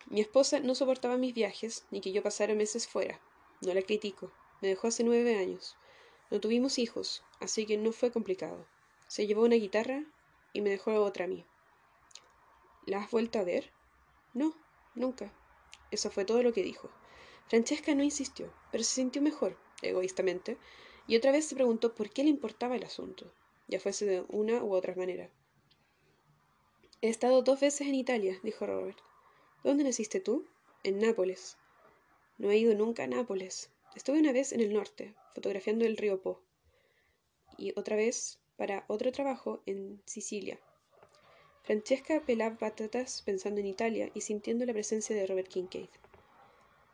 [0.06, 3.20] Mi esposa no soportaba mis viajes, ni que yo pasara meses fuera.
[3.60, 4.32] No la critico.
[4.62, 5.76] Me dejó hace nueve años.
[6.30, 8.64] No tuvimos hijos, así que no fue complicado.
[9.08, 10.04] Se llevó una guitarra
[10.52, 11.44] y me dejó otra a mí.
[12.86, 13.72] ¿La has vuelto a ver?
[14.34, 14.54] No,
[14.94, 15.34] nunca.
[15.90, 16.90] Eso fue todo lo que dijo.
[17.48, 20.58] Francesca no insistió, pero se sintió mejor, egoístamente,
[21.08, 23.34] y otra vez se preguntó por qué le importaba el asunto,
[23.66, 25.28] ya fuese de una u otra manera.
[27.00, 28.98] He estado dos veces en Italia, dijo Robert.
[29.64, 30.46] ¿Dónde naciste tú?
[30.84, 31.58] En Nápoles.
[32.38, 33.71] No he ido nunca a Nápoles.
[33.94, 36.40] Estuve una vez en el norte, fotografiando el río Po.
[37.58, 40.58] Y otra vez para otro trabajo en Sicilia.
[41.62, 45.88] Francesca pelaba patatas pensando en Italia y sintiendo la presencia de Robert Kincaid.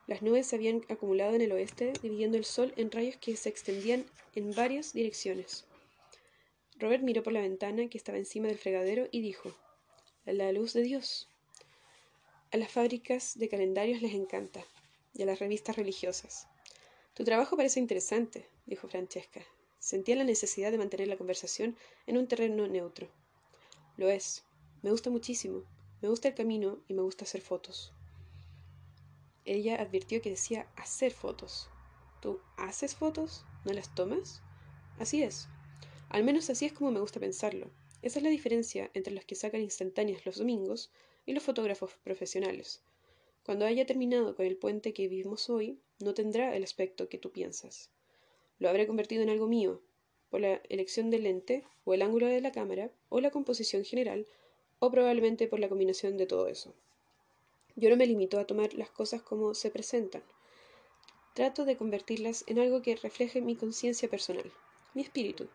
[0.07, 3.47] Las nubes se habían acumulado en el oeste, dividiendo el sol en rayos que se
[3.47, 5.65] extendían en varias direcciones.
[6.77, 9.53] Robert miró por la ventana que estaba encima del fregadero y dijo
[10.25, 11.29] La luz de Dios.
[12.51, 14.65] A las fábricas de calendarios les encanta,
[15.13, 16.47] y a las revistas religiosas.
[17.19, 19.41] Tu trabajo parece interesante, dijo Francesca.
[19.77, 21.75] Sentía la necesidad de mantener la conversación
[22.07, 23.09] en un terreno neutro.
[23.97, 24.45] Lo es.
[24.83, 25.65] Me gusta muchísimo.
[26.01, 27.91] Me gusta el camino y me gusta hacer fotos.
[29.43, 31.67] Ella advirtió que decía hacer fotos.
[32.21, 33.43] ¿Tú haces fotos?
[33.65, 34.41] ¿No las tomas?
[34.97, 35.49] Así es.
[36.07, 37.69] Al menos así es como me gusta pensarlo.
[38.01, 40.89] Esa es la diferencia entre los que sacan instantáneas los domingos
[41.25, 42.81] y los fotógrafos profesionales.
[43.43, 47.31] Cuando haya terminado con el puente que vivimos hoy, no tendrá el aspecto que tú
[47.31, 47.89] piensas.
[48.57, 49.81] Lo habré convertido en algo mío,
[50.29, 54.27] por la elección del lente, o el ángulo de la cámara, o la composición general,
[54.79, 56.73] o probablemente por la combinación de todo eso.
[57.75, 60.23] Yo no me limito a tomar las cosas como se presentan.
[61.33, 64.51] Trato de convertirlas en algo que refleje mi conciencia personal,
[64.93, 65.47] mi espíritu.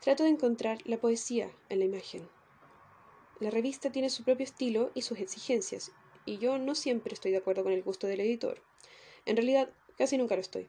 [0.00, 2.28] Trato de encontrar la poesía en la imagen,
[3.38, 5.92] la revista tiene su propio estilo y sus exigencias,
[6.24, 8.62] y yo no siempre estoy de acuerdo con el gusto del editor.
[9.26, 10.68] En realidad, casi nunca lo estoy.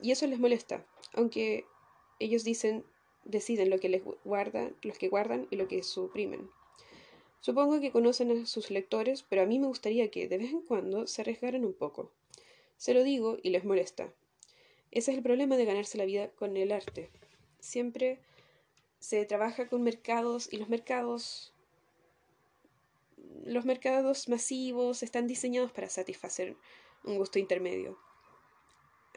[0.00, 1.66] Y eso les molesta, aunque
[2.18, 2.84] ellos dicen,
[3.24, 6.50] deciden lo que les guardan, los que guardan y lo que suprimen.
[7.40, 10.62] Supongo que conocen a sus lectores, pero a mí me gustaría que de vez en
[10.62, 12.10] cuando se arriesgaran un poco.
[12.76, 14.12] Se lo digo y les molesta.
[14.90, 17.10] Ese es el problema de ganarse la vida con el arte.
[17.58, 18.20] Siempre
[18.98, 21.54] se trabaja con mercados y los mercados
[23.44, 26.56] los mercados masivos están diseñados para satisfacer
[27.04, 27.98] un gusto intermedio.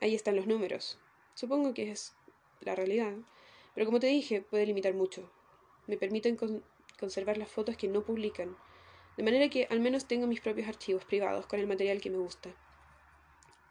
[0.02, 1.00] Ahí están los números.
[1.34, 2.16] Supongo que es
[2.62, 3.14] la realidad.
[3.74, 5.32] Pero como te dije, puede limitar mucho.
[5.88, 6.38] Me permiten
[7.00, 8.58] conservar las fotos que no publican.
[9.18, 12.18] De manera que al menos tengo mis propios archivos privados con el material que me
[12.18, 12.56] gusta.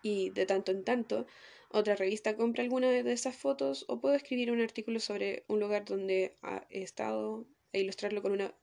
[0.02, 1.26] Y de tanto en tanto,
[1.70, 5.84] otra revista compra alguna de esas fotos o puedo escribir un artículo sobre un lugar
[5.84, 6.36] donde
[6.70, 8.54] he estado e ilustrarlo con una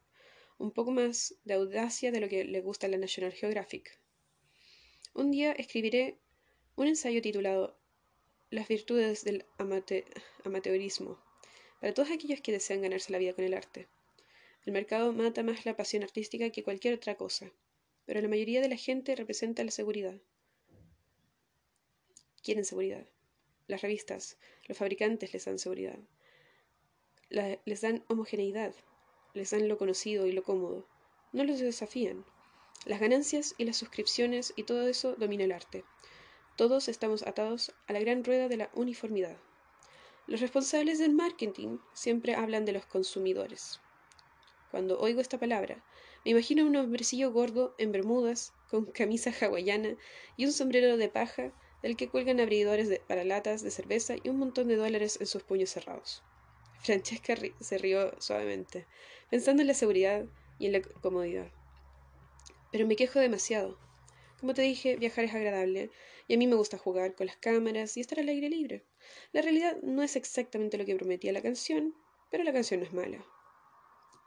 [0.60, 3.98] un poco más de audacia de lo que le gusta a la National Geographic.
[5.20, 6.18] Un día escribiré
[6.78, 7.76] un ensayo titulado
[8.52, 9.46] Las virtudes del
[10.46, 11.20] amateurismo,
[11.82, 13.90] para todos aquellos que desean ganarse la vida con el arte.
[14.66, 17.52] El mercado mata más la pasión artística que cualquier otra cosa,
[18.06, 20.16] pero la mayoría de la gente representa la seguridad.
[22.42, 23.06] Quieren seguridad.
[23.68, 24.38] Las revistas,
[24.70, 26.00] los fabricantes les dan seguridad.
[27.30, 28.74] les dan homogeneidad,
[29.34, 30.88] les dan lo conocido y lo cómodo.
[31.34, 32.24] No los desafían.
[32.86, 35.84] Las ganancias y las suscripciones y todo eso domina el arte.
[36.56, 39.38] Todos estamos atados a la gran rueda de la uniformidad.
[40.28, 43.82] Los responsables del marketing siempre hablan de los consumidores.
[44.72, 45.84] Cuando oigo esta palabra,
[46.24, 49.96] me imagino un hombrecillo gordo en bermudas, con camisa hawaiana
[50.38, 51.52] y un sombrero de paja
[51.82, 55.28] del que cuelgan abridores de, para latas de cerveza y un montón de dólares en
[55.28, 56.24] sus puños cerrados.
[56.82, 58.86] Francesca se rió suavemente,
[59.30, 60.26] pensando en la seguridad
[60.60, 61.52] y en la comodidad.
[62.72, 63.80] Pero me quejo demasiado.
[64.40, 65.90] Como te dije, viajar es agradable,
[66.28, 68.86] y a mí me gusta jugar con las cámaras y estar al aire libre.
[69.32, 71.96] La realidad no es exactamente lo que prometía la canción,
[72.32, 73.26] pero la canción no es mala.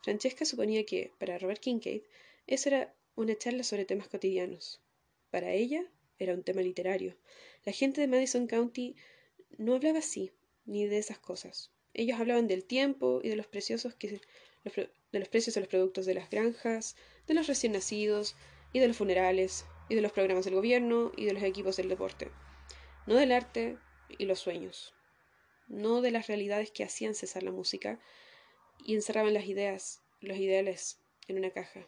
[0.03, 2.03] Francesca suponía que, para Robert Kincaid,
[2.47, 4.83] eso era una charla sobre temas cotidianos.
[5.31, 5.89] Para ella,
[6.19, 7.17] era un tema literario.
[7.65, 8.97] La gente de Madison County
[9.59, 10.33] no hablaba así,
[10.65, 11.71] ni de esas cosas.
[11.95, 14.21] Ellos hablaban del tiempo y de los preciosos que
[15.13, 16.97] de los precios de los productos de las granjas,
[17.33, 18.37] de los recién nacidos,
[18.75, 21.89] y de los funerales, y de los programas del gobierno, y de los equipos del
[21.89, 22.31] deporte.
[23.07, 23.79] No del arte
[24.19, 24.93] y los sueños.
[25.67, 27.99] No de las realidades que hacían cesar la música
[28.85, 31.87] y encerraban las ideas, los ideales, en una caja.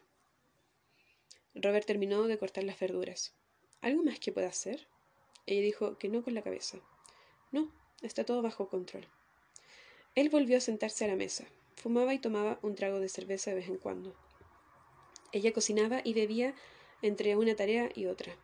[1.54, 3.34] Robert terminó de cortar las verduras.
[3.82, 4.88] ¿Algo más que pueda hacer?
[5.44, 6.78] Ella dijo que no con la cabeza.
[7.52, 7.70] No,
[8.00, 9.06] está todo bajo control.
[10.14, 11.44] Él volvió a sentarse a la mesa.
[11.76, 14.23] Fumaba y tomaba un trago de cerveza de vez en cuando.
[15.34, 16.54] Ella cocinaba y bebía
[17.02, 18.36] entre una tarea y otra.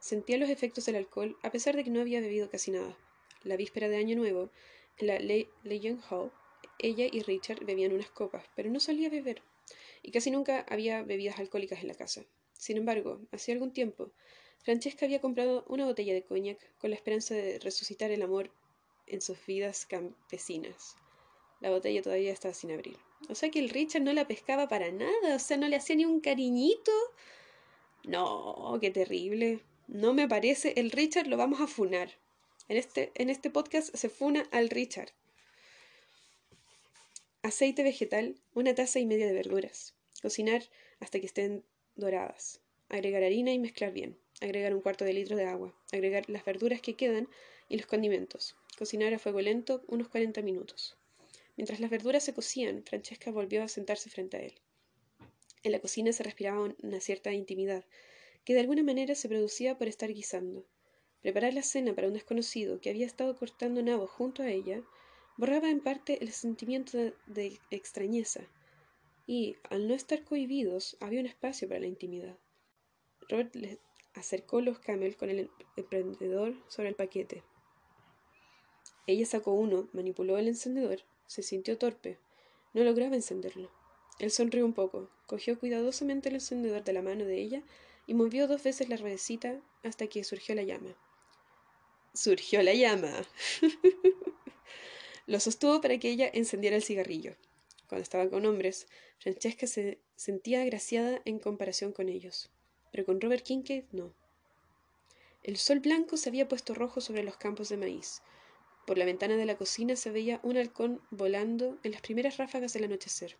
[0.00, 2.96] Sentía los efectos del alcohol a pesar de que no había bebido casi nada.
[3.44, 4.50] La víspera de Año Nuevo,
[4.96, 6.32] en la Legion Hall,
[6.78, 9.42] ella y Richard bebían unas copas, pero no solía beber
[10.02, 12.24] y casi nunca había bebidas alcohólicas en la casa.
[12.54, 14.12] Sin embargo, hacía algún tiempo,
[14.62, 18.50] Francesca había comprado una botella de coñac con la esperanza de resucitar el amor
[19.06, 20.96] en sus vidas campesinas.
[21.60, 22.96] La botella todavía estaba sin abrir.
[23.28, 25.96] O sea que el Richard no la pescaba para nada, o sea, no le hacía
[25.96, 26.92] ni un cariñito.
[28.04, 29.60] No, qué terrible.
[29.86, 30.74] No me parece.
[30.76, 32.10] El Richard lo vamos a funar.
[32.68, 35.12] En este, en este podcast se funa al Richard
[37.42, 39.94] aceite vegetal, una taza y media de verduras.
[40.22, 40.62] Cocinar
[41.00, 41.64] hasta que estén
[41.96, 42.60] doradas.
[42.88, 44.16] Agregar harina y mezclar bien.
[44.40, 45.74] Agregar un cuarto de litro de agua.
[45.92, 47.28] Agregar las verduras que quedan
[47.68, 48.56] y los condimentos.
[48.78, 50.96] Cocinar a fuego lento unos 40 minutos.
[51.62, 54.52] Mientras las verduras se cocían, Francesca volvió a sentarse frente a él.
[55.62, 57.84] En la cocina se respiraba una cierta intimidad,
[58.44, 60.66] que de alguna manera se producía por estar guisando.
[61.20, 64.82] Preparar la cena para un desconocido que había estado cortando nabos junto a ella
[65.36, 66.98] borraba en parte el sentimiento
[67.28, 68.40] de, extrañeza,
[69.28, 72.36] y, al no estar cohibidos, había un espacio para la intimidad.
[73.28, 73.78] Robert le
[74.14, 77.44] acercó los camel con el emprendedor sobre el paquete.
[79.06, 82.18] Ella sacó uno, manipuló el encendedor, se sintió torpe,
[82.74, 83.70] no lograba encenderlo.
[84.18, 87.62] Él sonrió un poco, cogió cuidadosamente el encendedor de la mano de ella
[88.06, 90.94] y movió dos veces la ruedecita hasta que surgió la llama.
[92.12, 93.10] Surgió la llama.
[95.26, 97.34] Lo sostuvo para que ella encendiera el cigarrillo.
[97.88, 98.86] Cuando estaba con hombres,
[99.18, 102.50] Francesca se sentía agraciada en comparación con ellos,
[102.90, 104.12] pero con Robert Kincaid no.
[105.42, 108.20] El sol blanco se había puesto rojo sobre los campos de maíz.
[108.86, 112.72] Por la ventana de la cocina se veía un halcón volando en las primeras ráfagas
[112.72, 113.36] del anochecer.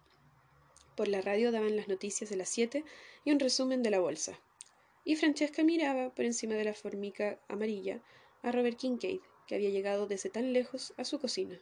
[0.97, 2.85] Por la radio daban las noticias de las siete
[3.25, 4.39] y un resumen de la bolsa.
[5.05, 8.01] Y Francesca miraba por encima de la formica amarilla
[8.43, 11.61] a Robert Kincaid, que había llegado desde tan lejos a su cocina.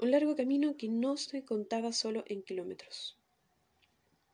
[0.00, 3.16] Un largo camino que no se contaba solo en kilómetros.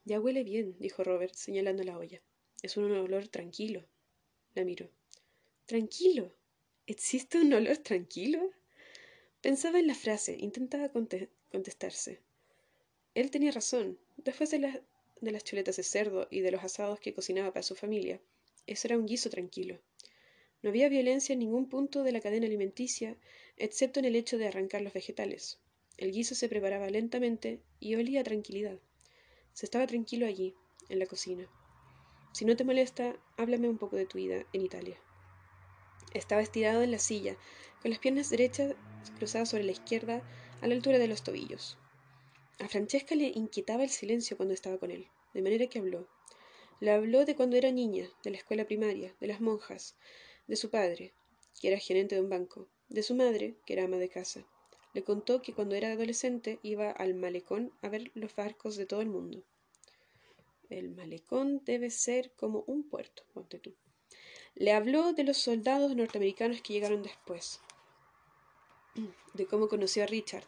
[0.04, 2.22] Ya huele bien, dijo Robert, señalando la olla.
[2.62, 3.84] Es un olor tranquilo.
[4.54, 4.88] La miró.
[5.66, 6.32] ¿Tranquilo?
[6.87, 8.51] ¿Existe un olor tranquilo?
[9.41, 12.20] Pensaba en la frase, intentaba contestarse.
[13.14, 13.99] Él tenía razón.
[14.18, 14.82] Después de,
[15.22, 18.20] de las chuletas de cerdo y de los asados que cocinaba para su familia,
[18.66, 19.80] eso era un guiso tranquilo.
[20.61, 23.16] No había violencia en ningún punto de la cadena alimenticia
[23.57, 25.59] excepto en el hecho de arrancar los vegetales.
[25.97, 28.78] El guiso se preparaba lentamente y olía a tranquilidad.
[29.55, 30.55] Se estaba tranquilo allí,
[30.91, 31.49] en la cocina.
[32.35, 35.01] Si no te molesta, háblame un poco de tu vida en Italia.
[36.14, 37.36] Estaba estirado en la silla,
[37.82, 38.74] con las piernas derechas
[39.18, 40.22] cruzadas sobre la izquierda,
[40.60, 41.76] a la altura de los tobillos.
[42.60, 46.08] A Francesca le inquietaba el silencio cuando estaba con él, de manera que habló.
[46.80, 49.96] Le habló de cuando era niña, de la escuela primaria, de las monjas,
[50.46, 51.12] de su padre,
[51.60, 54.46] que era gerente de un banco, de su madre, que era ama de casa.
[54.92, 59.00] Le contó que cuando era adolescente iba al malecón a ver los barcos de todo
[59.00, 59.42] el mundo.
[60.70, 63.74] El malecón debe ser como un puerto, ponte tú.
[64.57, 67.61] Le habló de los soldados norteamericanos que llegaron después,
[69.34, 70.44] de cómo conoció a Richard,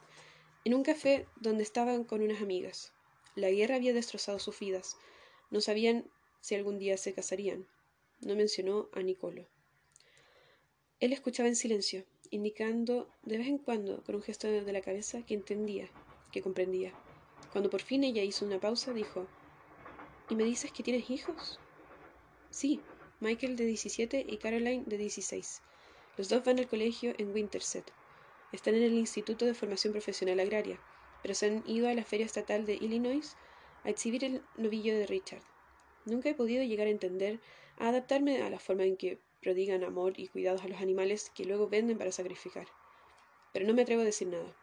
[0.65, 2.93] en un café donde estaban con unas amigas.
[3.35, 4.97] La guerra había destrozado sus vidas.
[5.51, 7.67] No sabían si algún día se casarían.
[8.21, 9.47] No mencionó a Nicolo.
[11.01, 15.25] Él escuchaba en silencio, indicando de vez en cuando con un gesto de la cabeza
[15.27, 15.91] que entendía,
[16.33, 16.93] que comprendía.
[17.53, 19.27] Cuando por fin ella hizo una pausa, dijo
[20.31, 21.61] ¿Y me dices que tienes hijos?
[22.51, 22.81] Sí,
[23.19, 25.63] Michael de 17 y Caroline de 16.
[26.19, 27.91] Los dos van al colegio en Winterset.
[28.53, 30.79] Están en el Instituto de Formación Profesional Agraria,
[31.23, 33.35] pero se han ido a la Feria Estatal de Illinois
[33.85, 35.41] a exhibir el novillo de Richard.
[36.05, 37.41] Nunca he podido llegar a entender,
[37.79, 41.47] a adaptarme a la forma en que prodigan amor y cuidados a los animales que
[41.47, 42.67] luego venden para sacrificar.
[43.55, 44.55] Pero no me atrevo a decir nada.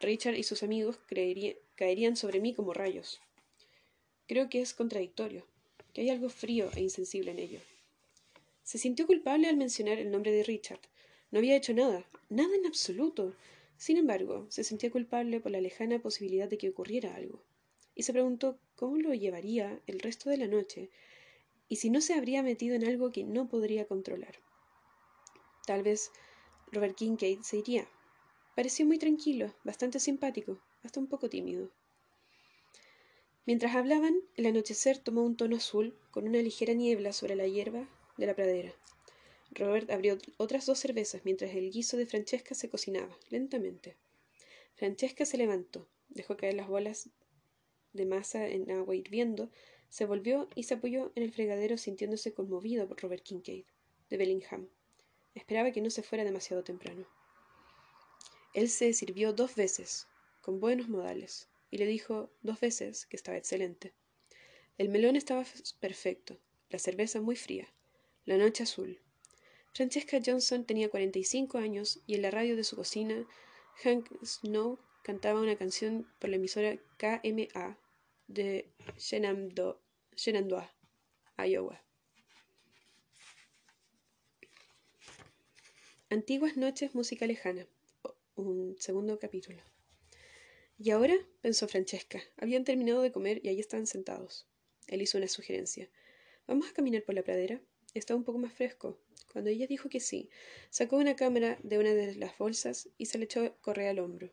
[0.00, 0.98] Richard y sus amigos
[1.76, 3.20] caerían sobre mí como rayos.
[4.26, 5.46] Creo que es contradictorio,
[5.96, 7.58] que hay algo frío e insensible en ello.
[8.62, 10.82] Se sintió culpable al mencionar el nombre de Richard.
[11.30, 13.34] No había hecho nada, nada en absoluto.
[13.78, 17.42] Sin embargo, se sentía culpable por la lejana posibilidad de que ocurriera algo.
[17.94, 20.90] Y se preguntó cómo lo llevaría el resto de la noche
[21.66, 24.34] y si no se habría metido en algo que no podría controlar.
[25.66, 26.10] Tal vez
[26.72, 27.88] Robert Kincaid se iría.
[28.54, 31.70] Pareció muy tranquilo, bastante simpático, hasta un poco tímido.
[33.46, 37.88] Mientras hablaban, el anochecer tomó un tono azul con una ligera niebla sobre la hierba
[38.16, 38.74] de la pradera.
[39.52, 43.96] Robert abrió otras dos cervezas mientras el guiso de Francesca se cocinaba, lentamente.
[44.74, 47.08] Francesca se levantó, dejó caer las bolas
[47.92, 49.48] de masa en agua hirviendo,
[49.88, 53.64] se volvió y se apoyó en el fregadero sintiéndose conmovido por Robert Kincaid,
[54.10, 54.68] de Bellingham.
[55.34, 57.06] Esperaba que no se fuera demasiado temprano.
[58.54, 60.08] Él se sirvió dos veces,
[60.42, 63.92] con buenos modales, y le dijo dos veces que estaba excelente.
[64.78, 65.44] El melón estaba
[65.80, 66.38] perfecto,
[66.70, 67.72] la cerveza muy fría,
[68.24, 69.00] la noche azul.
[69.72, 73.26] Francesca Johnson tenía cuarenta y cinco años y en la radio de su cocina
[73.82, 77.78] Hank Snow cantaba una canción por la emisora KMA
[78.26, 79.78] de Shenandoah,
[81.38, 81.82] Iowa.
[86.08, 87.66] Antiguas noches, música lejana.
[88.36, 89.60] Un segundo capítulo.
[90.78, 94.46] Y ahora, pensó Francesca, habían terminado de comer y allí estaban sentados.
[94.88, 95.88] Él hizo una sugerencia.
[96.46, 97.60] ¿Vamos a caminar por la pradera?
[97.94, 98.98] Está un poco más fresco.
[99.32, 100.28] Cuando ella dijo que sí,
[100.70, 104.30] sacó una cámara de una de las bolsas y se le echó correa al hombro.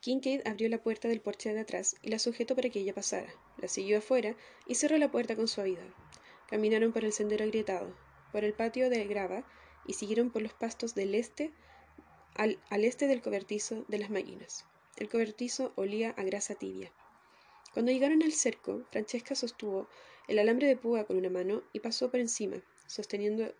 [0.00, 3.32] Kincaid abrió la puerta del porche de atrás y la sujetó para que ella pasara.
[3.58, 4.34] La siguió afuera
[4.66, 5.86] y cerró la puerta con suavidad.
[6.48, 7.94] Caminaron por el sendero agrietado,
[8.32, 9.46] por el patio de grava
[9.86, 11.52] y siguieron por los pastos del este
[12.34, 14.64] al, este del cobertizo de las máquinas.
[14.96, 16.92] El cobertizo olía a grasa tibia.
[17.72, 19.88] Cuando llegaron al cerco, Francesca sostuvo
[20.28, 22.56] el alambre de púa con una mano y pasó por encima,
[22.86, 23.54] sosteniendo,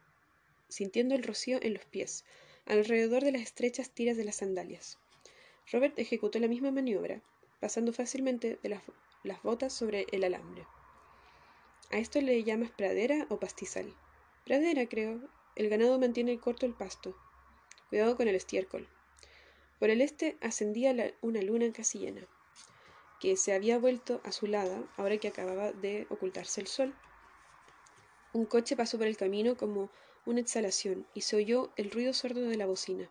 [0.69, 2.25] sintiendo el rocío en los pies,
[2.67, 4.99] alrededor de las estrechas tiras de las sandalias.
[5.71, 7.23] Robert ejecutó la misma maniobra,
[7.61, 8.83] pasando fácilmente de las,
[9.23, 10.67] las botas sobre el alambre.
[11.91, 13.95] ¿A esto le llamas pradera o pastizal?
[14.45, 15.21] Pradera, creo.
[15.57, 17.15] El ganado mantiene corto el pasto.
[17.93, 18.89] Cuidado con el estiércol.
[19.79, 22.27] Por el este ascendía una luna casi llena
[23.21, 26.95] que se había vuelto azulada ahora que acababa de ocultarse el sol.
[28.33, 29.91] Un coche pasó por el camino como
[30.25, 33.11] una exhalación y se oyó el ruido sordo de la bocina.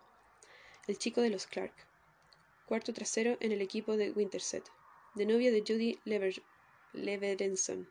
[0.87, 1.75] El chico de los Clark.
[2.65, 4.67] Cuarto trasero en el equipo de Winterset.
[5.13, 6.41] De novia de Judy Lever
[6.93, 7.87] Leverenson.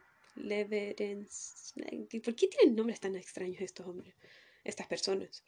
[2.25, 4.13] ¿Por qué tienen nombres tan extraños estos hombres?
[4.65, 5.45] Estas personas.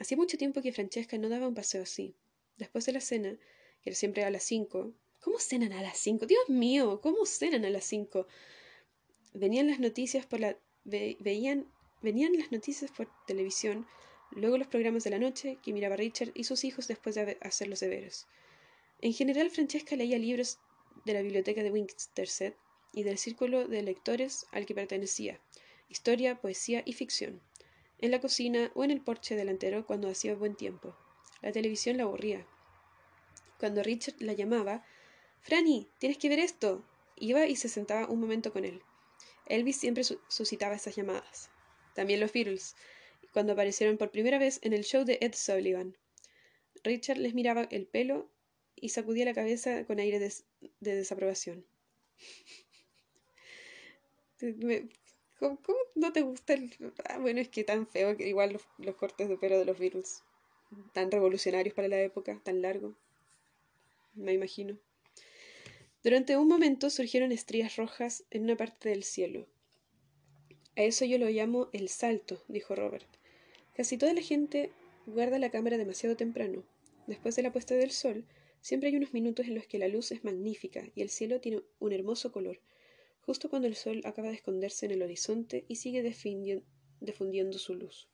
[0.00, 2.16] Hacía mucho tiempo que Francesca no daba un paseo así.
[2.56, 3.38] Después de la cena,
[3.82, 6.24] que era siempre a las cinco, ¿Cómo cenan a las cinco?
[6.24, 8.26] Dios mío, ¿cómo cenan a las cinco?
[9.34, 11.70] Venían las noticias por la veían
[12.00, 13.86] venían las noticias por televisión,
[14.30, 17.68] luego los programas de la noche que miraba Richard y sus hijos después de hacer
[17.68, 18.26] los deberes.
[19.02, 20.58] En general, Francesca leía libros
[21.04, 22.56] de la biblioteca de Winterset
[22.94, 25.38] y del círculo de lectores al que pertenecía,
[25.90, 27.42] historia, poesía y ficción,
[28.00, 30.96] en la cocina o en el porche delantero cuando hacía buen tiempo.
[31.42, 32.46] La televisión la aburría.
[33.58, 34.84] Cuando Richard la llamaba,
[35.40, 36.84] Franny, tienes que ver esto.
[37.16, 38.82] Iba y se sentaba un momento con él.
[39.46, 41.50] Elvis siempre suscitaba esas llamadas.
[41.94, 42.76] También los Beatles,
[43.32, 45.96] cuando aparecieron por primera vez en el show de Ed Sullivan.
[46.82, 48.30] Richard les miraba el pelo
[48.76, 50.32] y sacudía la cabeza con aire de,
[50.80, 51.66] desaprobación.
[55.40, 55.58] ¿Cómo,
[55.94, 56.70] no te gusta el.?
[57.06, 59.78] Ah, bueno, es que tan feo que igual los, los cortes de pelo de los
[59.78, 60.22] Beatles.
[60.92, 62.94] Tan revolucionarios para la época, tan largo.
[64.14, 64.78] Me imagino.
[66.04, 69.46] Durante un momento surgieron estrías rojas en una parte del cielo.
[70.76, 73.08] A eso yo lo llamo el salto, dijo Robert.
[73.74, 74.70] Casi toda la gente
[75.06, 76.64] guarda la cámara demasiado temprano.
[77.06, 78.24] Después de la puesta del sol,
[78.60, 81.62] siempre hay unos minutos en los que la luz es magnífica y el cielo tiene
[81.78, 82.60] un hermoso color,
[83.20, 86.02] justo cuando el sol acaba de esconderse en el horizonte y sigue
[87.00, 88.08] difundiendo su luz.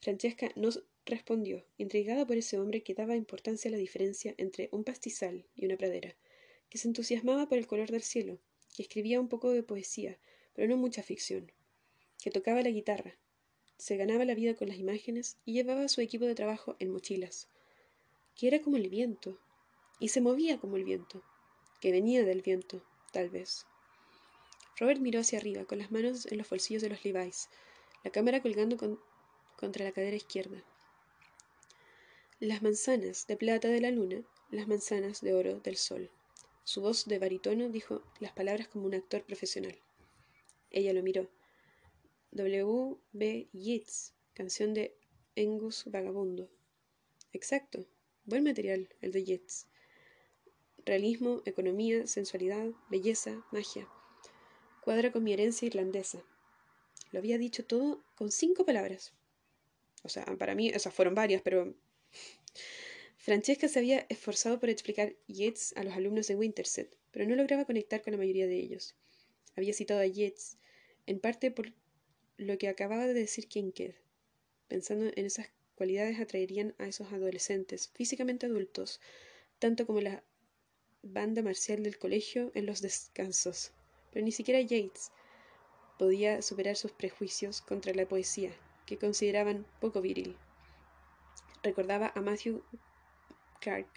[0.00, 0.70] Francesca no
[1.06, 5.66] respondió, intrigada por ese hombre que daba importancia a la diferencia entre un pastizal y
[5.66, 6.16] una pradera
[6.68, 8.40] que se entusiasmaba por el color del cielo,
[8.74, 10.18] que escribía un poco de poesía,
[10.54, 11.52] pero no mucha ficción,
[12.20, 13.18] que tocaba la guitarra,
[13.78, 17.48] se ganaba la vida con las imágenes y llevaba su equipo de trabajo en mochilas,
[18.34, 19.38] que era como el viento,
[20.00, 21.22] y se movía como el viento,
[21.80, 23.66] que venía del viento, tal vez.
[24.78, 27.48] Robert miró hacia arriba, con las manos en los bolsillos de los Levi's,
[28.02, 28.76] la cámara colgando
[29.56, 30.62] contra la cadera izquierda.
[32.40, 36.10] Las manzanas de plata de la luna, las manzanas de oro del sol.
[36.64, 39.78] Su voz de barítono dijo las palabras como un actor profesional.
[40.70, 41.30] Ella lo miró.
[42.32, 42.96] W.
[43.12, 43.48] B.
[43.52, 44.96] Yeats, canción de
[45.36, 46.50] Engus Vagabundo.
[47.32, 47.86] Exacto.
[48.24, 49.68] Buen material, el de Yeats.
[50.84, 53.88] Realismo, economía, sensualidad, belleza, magia.
[54.84, 56.22] Cuadra con mi herencia irlandesa.
[57.10, 59.14] Lo había dicho todo con cinco palabras.
[60.02, 61.74] O sea, para mí esas fueron varias, pero...
[63.16, 67.64] Francesca se había esforzado por explicar Yeats a los alumnos de Winterset, pero no lograba
[67.64, 68.94] conectar con la mayoría de ellos.
[69.56, 70.58] Había citado a Yeats,
[71.06, 71.72] en parte por
[72.36, 73.94] lo que acababa de decir Kincaid,
[74.68, 79.00] pensando en esas cualidades atraerían a esos adolescentes, físicamente adultos,
[79.58, 80.22] tanto como la
[81.02, 83.72] banda marcial del colegio en los descansos.
[84.14, 85.10] Pero ni siquiera Yates
[85.98, 88.52] podía superar sus prejuicios contra la poesía,
[88.86, 90.36] que consideraban poco viril.
[91.64, 92.62] Recordaba a Matthew
[93.60, 93.88] Clark,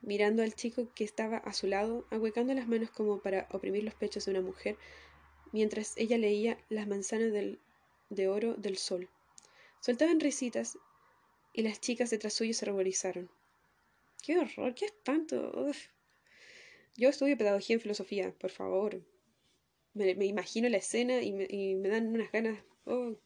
[0.00, 3.94] mirando al chico que estaba a su lado, ahuecando las manos como para oprimir los
[3.94, 4.78] pechos de una mujer,
[5.52, 7.32] mientras ella leía Las manzanas
[8.08, 9.10] de oro del sol.
[9.80, 10.78] Soltaban risitas
[11.52, 13.28] y las chicas detrás suyo se ruborizaron.
[14.22, 14.74] ¡Qué horror!
[14.74, 15.52] ¡Qué espanto!
[16.96, 19.02] Yo estudio pedagogía en filosofía, por favor.
[19.94, 22.58] Me, imagino la escena y me, dan unas ganas.
[22.84, 23.16] Oh.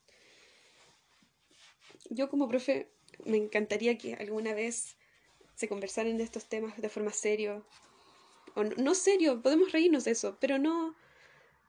[2.11, 2.89] Yo como profe
[3.25, 4.97] me encantaría que alguna vez
[5.55, 7.67] se conversaran de estos temas de forma serio.
[8.55, 10.95] O no, no serio, podemos reírnos de eso, pero no,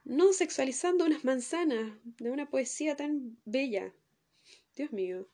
[0.04, 3.92] no sexualizando unas manzanas de una poesía tan bella.
[4.76, 5.28] Dios mío.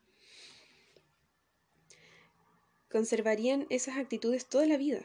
[2.90, 5.04] Conservarían esas actitudes toda la vida.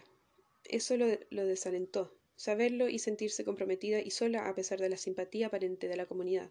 [0.69, 5.47] Eso lo, lo desalentó, saberlo y sentirse comprometida y sola a pesar de la simpatía
[5.47, 6.49] aparente de la comunidad.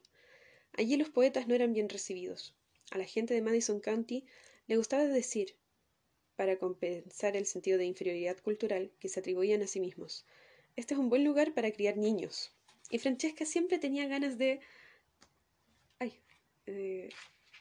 [0.74, 2.54] Allí los poetas no eran bien recibidos.
[2.90, 4.26] A la gente de Madison County
[4.66, 5.54] le gustaba decir,
[6.36, 10.26] para compensar el sentido de inferioridad cultural que se atribuían a sí mismos,
[10.76, 12.52] este es un buen lugar para criar niños.
[12.90, 14.60] Y Francesca siempre tenía ganas de...
[15.98, 16.20] Ay,
[16.66, 17.08] eh,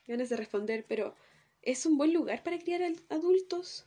[0.08, 1.16] ganas de responder, pero
[1.62, 3.86] ¿es un buen lugar para criar adultos?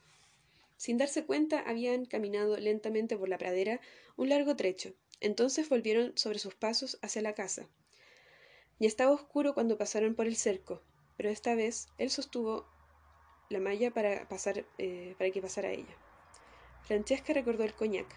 [0.80, 3.82] Sin darse cuenta, habían caminado lentamente por la pradera
[4.16, 4.94] un largo trecho.
[5.20, 7.68] Entonces volvieron sobre sus pasos hacia la casa.
[8.78, 10.82] Ya estaba oscuro cuando pasaron por el cerco,
[11.18, 12.66] pero esta vez él sostuvo
[13.50, 15.94] la malla para, pasar, eh, para que pasara ella.
[16.84, 18.08] Francesca recordó el coñac.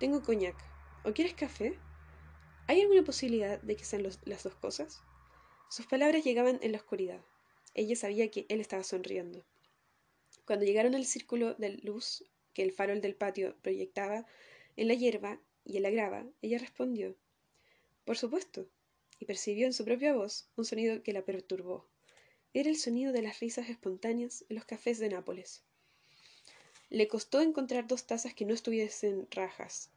[0.00, 0.56] Tengo coñac.
[1.04, 1.78] ¿O quieres café?
[2.66, 5.04] ¿Hay alguna posibilidad de que sean las dos cosas?
[5.70, 7.24] Sus palabras llegaban en la oscuridad.
[7.74, 9.44] Ella sabía que él estaba sonriendo.
[10.46, 14.26] Cuando llegaron al círculo de luz que el farol del patio proyectaba
[14.76, 17.16] en la hierba y en la grava, ella respondió
[18.04, 18.68] Por supuesto,
[19.18, 21.86] y percibió en su propia voz un sonido que la perturbó.
[22.52, 25.62] Era el sonido de las risas espontáneas en los cafés de Nápoles.
[26.90, 29.90] Le costó encontrar dos tazas que no estuviesen rajas.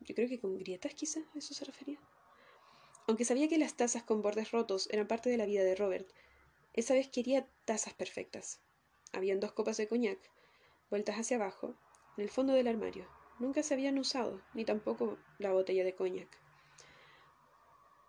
[0.00, 1.98] Yo creo que con grietas, quizás, a eso se refería.
[3.06, 6.08] Aunque sabía que las tazas con bordes rotos eran parte de la vida de Robert,
[6.72, 8.60] esa vez quería tazas perfectas.
[9.12, 10.18] Habían dos copas de coñac,
[10.90, 11.74] vueltas hacia abajo,
[12.16, 13.06] en el fondo del armario.
[13.38, 16.28] Nunca se habían usado, ni tampoco la botella de coñac.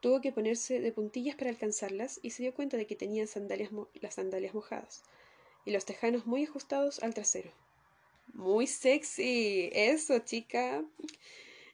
[0.02, 3.72] Tuvo que ponerse de puntillas para alcanzarlas y se dio cuenta de que tenía sandalias
[3.96, 5.04] las sandalias mojadas
[5.66, 7.52] y los tejanos muy ajustados al trasero.
[8.34, 9.70] Muy sexy.
[9.74, 10.86] Eso, chica.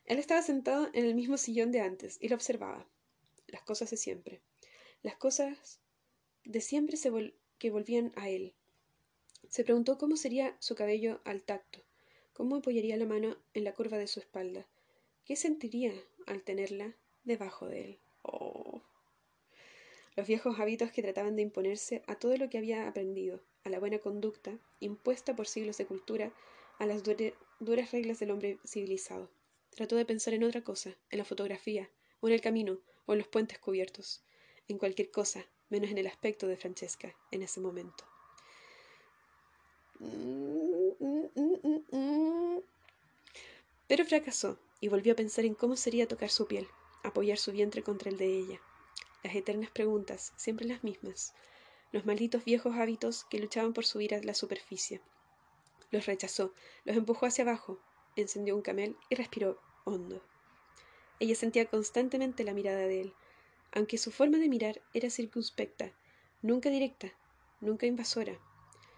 [0.05, 2.87] Él estaba sentado en el mismo sillón de antes y lo observaba
[3.47, 4.41] las cosas de siempre,
[5.03, 5.79] las cosas
[6.43, 6.97] de siempre
[7.57, 8.55] que volvían a él.
[9.49, 11.83] Se preguntó cómo sería su cabello al tacto,
[12.33, 14.67] cómo apoyaría la mano en la curva de su espalda,
[15.25, 15.93] qué sentiría
[16.25, 17.99] al tenerla debajo de él.
[18.21, 18.81] Oh.
[20.15, 23.79] Los viejos hábitos que trataban de imponerse a todo lo que había aprendido, a la
[23.79, 26.33] buena conducta, impuesta por siglos de cultura,
[26.79, 29.29] a las duras reglas del hombre civilizado.
[29.71, 31.89] Trató de pensar en otra cosa, en la fotografía,
[32.21, 34.23] o en el camino, o en los puentes cubiertos,
[34.67, 38.05] en cualquier cosa, menos en el aspecto de Francesca en ese momento.
[43.87, 46.67] Pero fracasó y volvió a pensar en cómo sería tocar su piel,
[47.03, 48.59] apoyar su vientre contra el de ella.
[49.23, 51.33] Las eternas preguntas, siempre las mismas.
[51.91, 55.01] Los malditos viejos hábitos que luchaban por subir a la superficie.
[55.91, 57.79] Los rechazó, los empujó hacia abajo,
[58.15, 60.21] encendió un camel y respiró hondo.
[61.19, 63.13] Ella sentía constantemente la mirada de él,
[63.71, 65.93] aunque su forma de mirar era circunspecta,
[66.41, 67.13] nunca directa,
[67.61, 68.39] nunca invasora.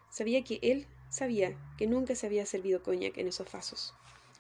[0.10, 3.94] Sabía que él sabía que nunca se había servido coñac en esos vasos.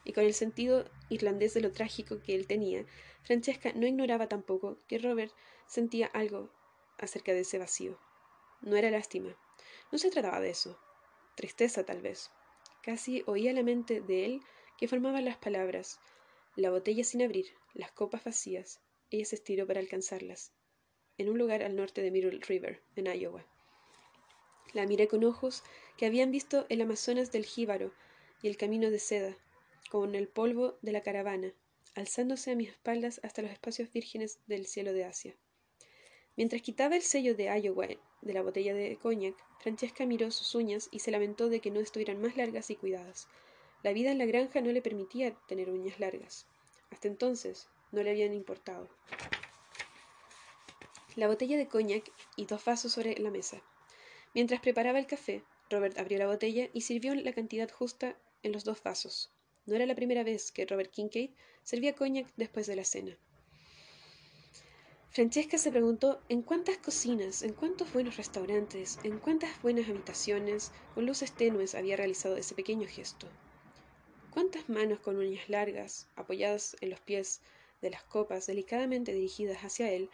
[0.03, 2.85] Y con el sentido irlandés de lo trágico que él tenía,
[3.23, 5.33] Francesca no ignoraba tampoco que Robert
[5.67, 6.49] sentía algo
[6.97, 7.99] acerca de ese vacío.
[8.61, 9.35] No era lástima.
[9.91, 10.79] No se trataba de eso.
[11.35, 12.31] Tristeza, tal vez.
[12.81, 14.41] Casi oía la mente de él
[14.77, 15.99] que formaban las palabras,
[16.55, 18.79] la botella sin abrir, las copas vacías.
[19.09, 20.53] Ella se estiró para alcanzarlas,
[21.17, 23.45] en un lugar al norte de Middle River, en Iowa.
[24.73, 25.63] La miré con ojos
[25.97, 27.91] que habían visto el Amazonas del Jíbaro
[28.41, 29.37] y el camino de seda,
[29.89, 31.53] con el polvo de la caravana,
[31.95, 35.35] alzándose a mis espaldas hasta los espacios vírgenes del cielo de Asia.
[36.35, 37.87] Mientras quitaba el sello de Iowa
[38.21, 41.79] de la botella de coñac, Francesca miró sus uñas y se lamentó de que no
[41.79, 43.27] estuvieran más largas y cuidadas.
[43.81, 46.45] La vida en la granja no le permitía tener uñas largas.
[46.91, 48.87] Hasta entonces no le habían importado.
[51.15, 53.63] La botella de coñac y dos vasos sobre la mesa.
[54.33, 58.63] Mientras preparaba el café, Robert abrió la botella y sirvió la cantidad justa en los
[58.63, 59.31] dos vasos.
[59.65, 61.31] No era la primera vez que Robert Kincaid
[61.63, 63.17] servía coñac después de la cena.
[65.09, 71.05] Francesca se preguntó en cuántas cocinas, en cuántos buenos restaurantes, en cuántas buenas habitaciones con
[71.05, 73.27] luces tenues había realizado ese pequeño gesto.
[74.31, 77.41] Cuántas manos con uñas largas, apoyadas en los pies
[77.81, 80.09] de las copas delicadamente dirigidas hacia él,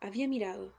[0.00, 0.72] había mirado.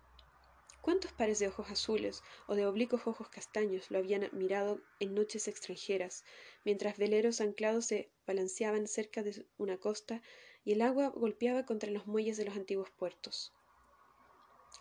[0.81, 5.47] Cuántos pares de ojos azules o de oblicuos ojos castaños lo habían mirado en noches
[5.47, 6.23] extranjeras,
[6.65, 10.23] mientras veleros anclados se balanceaban cerca de una costa
[10.65, 13.53] y el agua golpeaba contra los muelles de los antiguos puertos.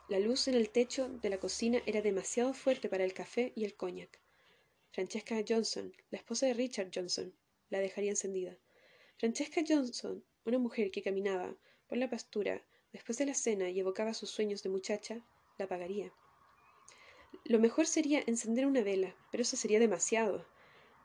[0.08, 3.64] La luz en el techo de la cocina era demasiado fuerte para el café y
[3.64, 4.20] el cognac.
[4.92, 7.34] Francesca Johnson, la esposa de Richard Johnson,
[7.68, 8.56] la dejaría encendida.
[9.18, 11.54] Francesca Johnson, una mujer que caminaba
[11.88, 15.22] por la pastura después de la cena y evocaba sus sueños de muchacha,
[15.60, 16.10] la apagaría.
[17.44, 20.44] Lo mejor sería encender una vela, pero eso sería demasiado.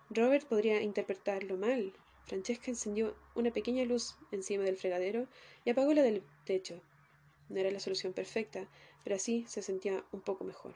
[0.09, 1.93] Robert podría interpretarlo mal.
[2.25, 5.27] Francesca encendió una pequeña luz encima del fregadero
[5.63, 6.81] y apagó la del techo.
[7.49, 8.67] No era la solución perfecta,
[9.03, 10.75] pero así se sentía un poco mejor.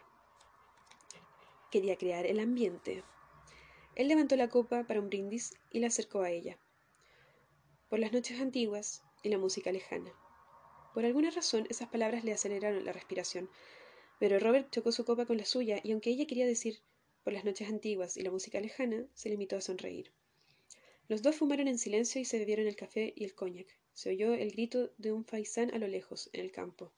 [1.71, 3.03] Quería crear el ambiente.
[3.95, 6.57] Él levantó la copa para un brindis y la acercó a ella.
[7.89, 10.11] Por las noches antiguas y la música lejana.
[10.93, 13.49] Por alguna razón esas palabras le aceleraron la respiración,
[14.19, 16.79] pero Robert chocó su copa con la suya y aunque ella quería decir
[17.23, 20.11] por las noches antiguas y la música lejana, se limitó a sonreír.
[21.07, 23.67] Los dos fumaron en silencio y se bebieron el café y el cognac.
[23.93, 26.91] Se oyó el grito de un faisán a lo lejos, en el campo.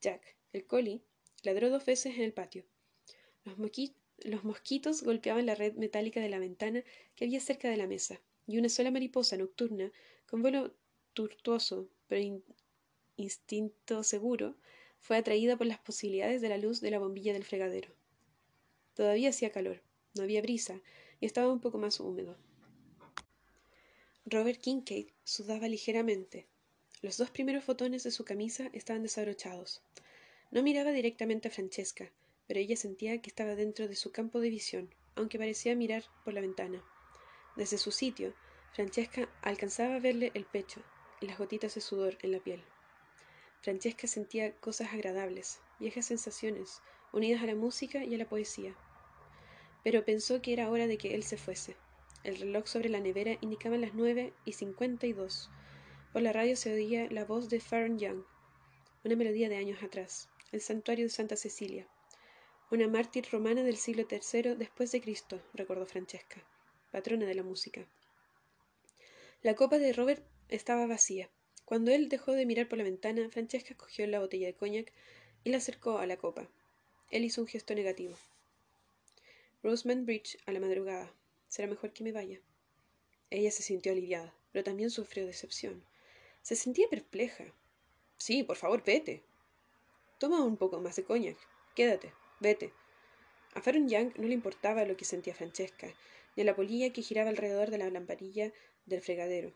[0.00, 1.02] Jack, el collie,
[1.42, 2.64] ladró dos veces en el patio.
[3.44, 3.56] Los,
[4.18, 6.84] los mosquitos golpeaban la red metálica de la ventana
[7.14, 9.92] que había cerca de la mesa, y una sola mariposa nocturna,
[10.26, 10.74] con vuelo
[11.12, 12.42] tortuoso pero
[13.20, 14.56] instinto seguro,
[14.98, 17.92] fue atraída por las posibilidades de la luz de la bombilla del fregadero.
[18.94, 19.82] Todavía hacía calor,
[20.14, 20.80] no había brisa,
[21.20, 22.36] y estaba un poco más húmedo.
[24.26, 26.46] Robert Kincaid sudaba ligeramente.
[27.02, 29.82] Los dos primeros botones de su camisa estaban desabrochados.
[30.50, 32.12] No miraba directamente a Francesca,
[32.46, 36.34] pero ella sentía que estaba dentro de su campo de visión, aunque parecía mirar por
[36.34, 36.84] la ventana.
[37.56, 38.34] Desde su sitio,
[38.74, 40.82] Francesca alcanzaba a verle el pecho
[41.20, 42.62] y las gotitas de sudor en la piel.
[43.62, 46.80] Francesca sentía cosas agradables, viejas sensaciones,
[47.12, 48.74] unidas a la música y a la poesía.
[49.84, 51.76] Pero pensó que era hora de que él se fuese.
[52.24, 55.50] El reloj sobre la nevera indicaba las nueve y cincuenta y dos.
[56.12, 58.24] Por la radio se oía la voz de Farron Young,
[59.04, 61.86] una melodía de años atrás, el santuario de Santa Cecilia.
[62.70, 66.44] Una mártir romana del siglo III después de Cristo, recordó Francesca,
[66.92, 67.86] patrona de la música.
[69.42, 71.30] La copa de Robert estaba vacía.
[71.70, 74.92] Cuando él dejó de mirar por la ventana, Francesca cogió la botella de coñac
[75.44, 76.48] y la acercó a la copa.
[77.12, 78.16] Él hizo un gesto negativo.
[79.62, 81.12] Roseman Bridge a la madrugada.
[81.46, 82.40] Será mejor que me vaya.
[83.30, 85.84] Ella se sintió aliviada, pero también sufrió decepción.
[86.42, 87.44] Se sentía perpleja.
[88.18, 89.22] Sí, por favor, vete.
[90.18, 91.36] Toma un poco más de coñac.
[91.76, 92.72] Quédate, vete.
[93.54, 95.86] A Farron Young no le importaba lo que sentía Francesca,
[96.34, 98.52] ni a la polilla que giraba alrededor de la lamparilla
[98.86, 99.52] del fregadero.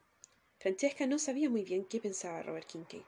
[0.64, 3.02] Francesca no sabía muy bien qué pensaba Robert Kincaid.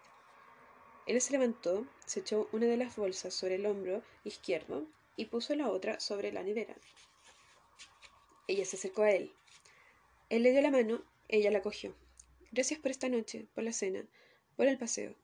[1.07, 4.87] Él se levantó, se echó una de las bolsas sobre el hombro izquierdo
[5.17, 6.77] y puso la otra sobre la nevera.
[8.47, 9.33] Ella se acercó a él.
[10.29, 11.95] Él le dio la mano, ella la cogió.
[12.53, 14.05] Gracias por esta noche, por la cena,
[14.55, 15.15] por el paseo.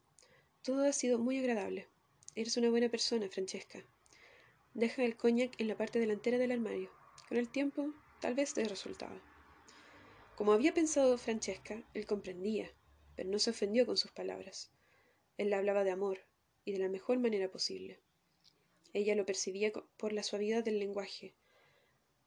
[0.63, 1.87] Todo ha sido muy agradable.
[2.35, 3.85] Eres una buena persona, Francesca.
[4.73, 6.91] Deja el coñac en la parte delantera del armario.
[7.29, 9.21] Con el tiempo, tal vez dé resultado.
[10.43, 12.69] Como había pensado Francesca, él comprendía,
[13.15, 14.73] pero no se ofendió con sus palabras.
[15.39, 16.19] Él la hablaba de amor,
[16.65, 18.01] y de la mejor manera posible.
[18.93, 21.33] Ella lo percibía por la suavidad del lenguaje,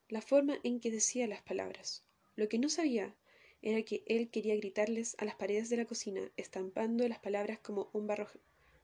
[0.07, 2.05] la forma en que decía las palabras.
[2.37, 3.13] Lo que no sabía
[3.61, 7.89] era que él quería gritarles a las paredes de la cocina, estampando las palabras como
[7.91, 8.29] un barro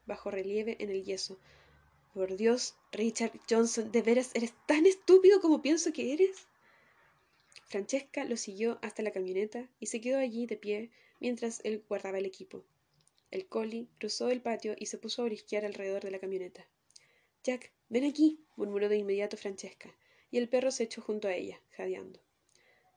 [0.05, 1.39] bajo relieve en el yeso.
[2.13, 6.49] Por Dios, Richard Johnson, ¿de veras eres tan estúpido como pienso que eres?
[7.71, 10.91] Francesca lo siguió hasta la camioneta y se quedó allí de pie
[11.21, 12.65] mientras él guardaba el equipo.
[13.31, 16.67] El collie cruzó el patio y se puso a orisquear alrededor de la camioneta.
[17.45, 19.95] Jack, ven aquí, murmuró de inmediato Francesca
[20.31, 22.19] y el perro se echó junto a ella, jadeando.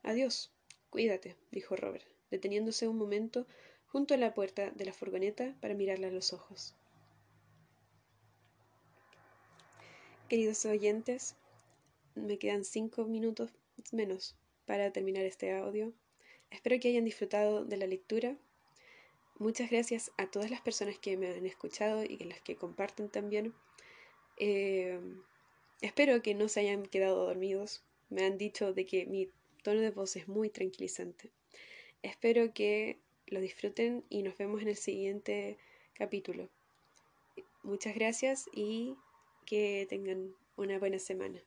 [0.02, 0.50] Adiós.
[0.90, 3.46] Cuídate, dijo Robert, deteniéndose un momento
[3.86, 6.74] junto a la puerta de la furgoneta para mirarle a los ojos.
[10.28, 11.36] Queridos oyentes,
[12.16, 13.52] me quedan cinco minutos
[13.92, 14.36] menos
[14.66, 15.92] para terminar este audio.
[16.50, 18.36] Espero que hayan disfrutado de la lectura.
[19.38, 23.08] Muchas gracias a todas las personas que me han escuchado y a las que comparten
[23.08, 23.52] también.
[24.36, 25.00] Eh,
[25.80, 27.82] espero que no se hayan quedado dormidos.
[28.10, 29.28] Me han dicho de que mi
[29.62, 31.30] tono de voz es muy tranquilizante.
[32.02, 35.58] Espero que lo disfruten y nos vemos en el siguiente
[35.94, 36.48] capítulo.
[37.62, 38.96] Muchas gracias y
[39.46, 41.42] que tengan una buena semana.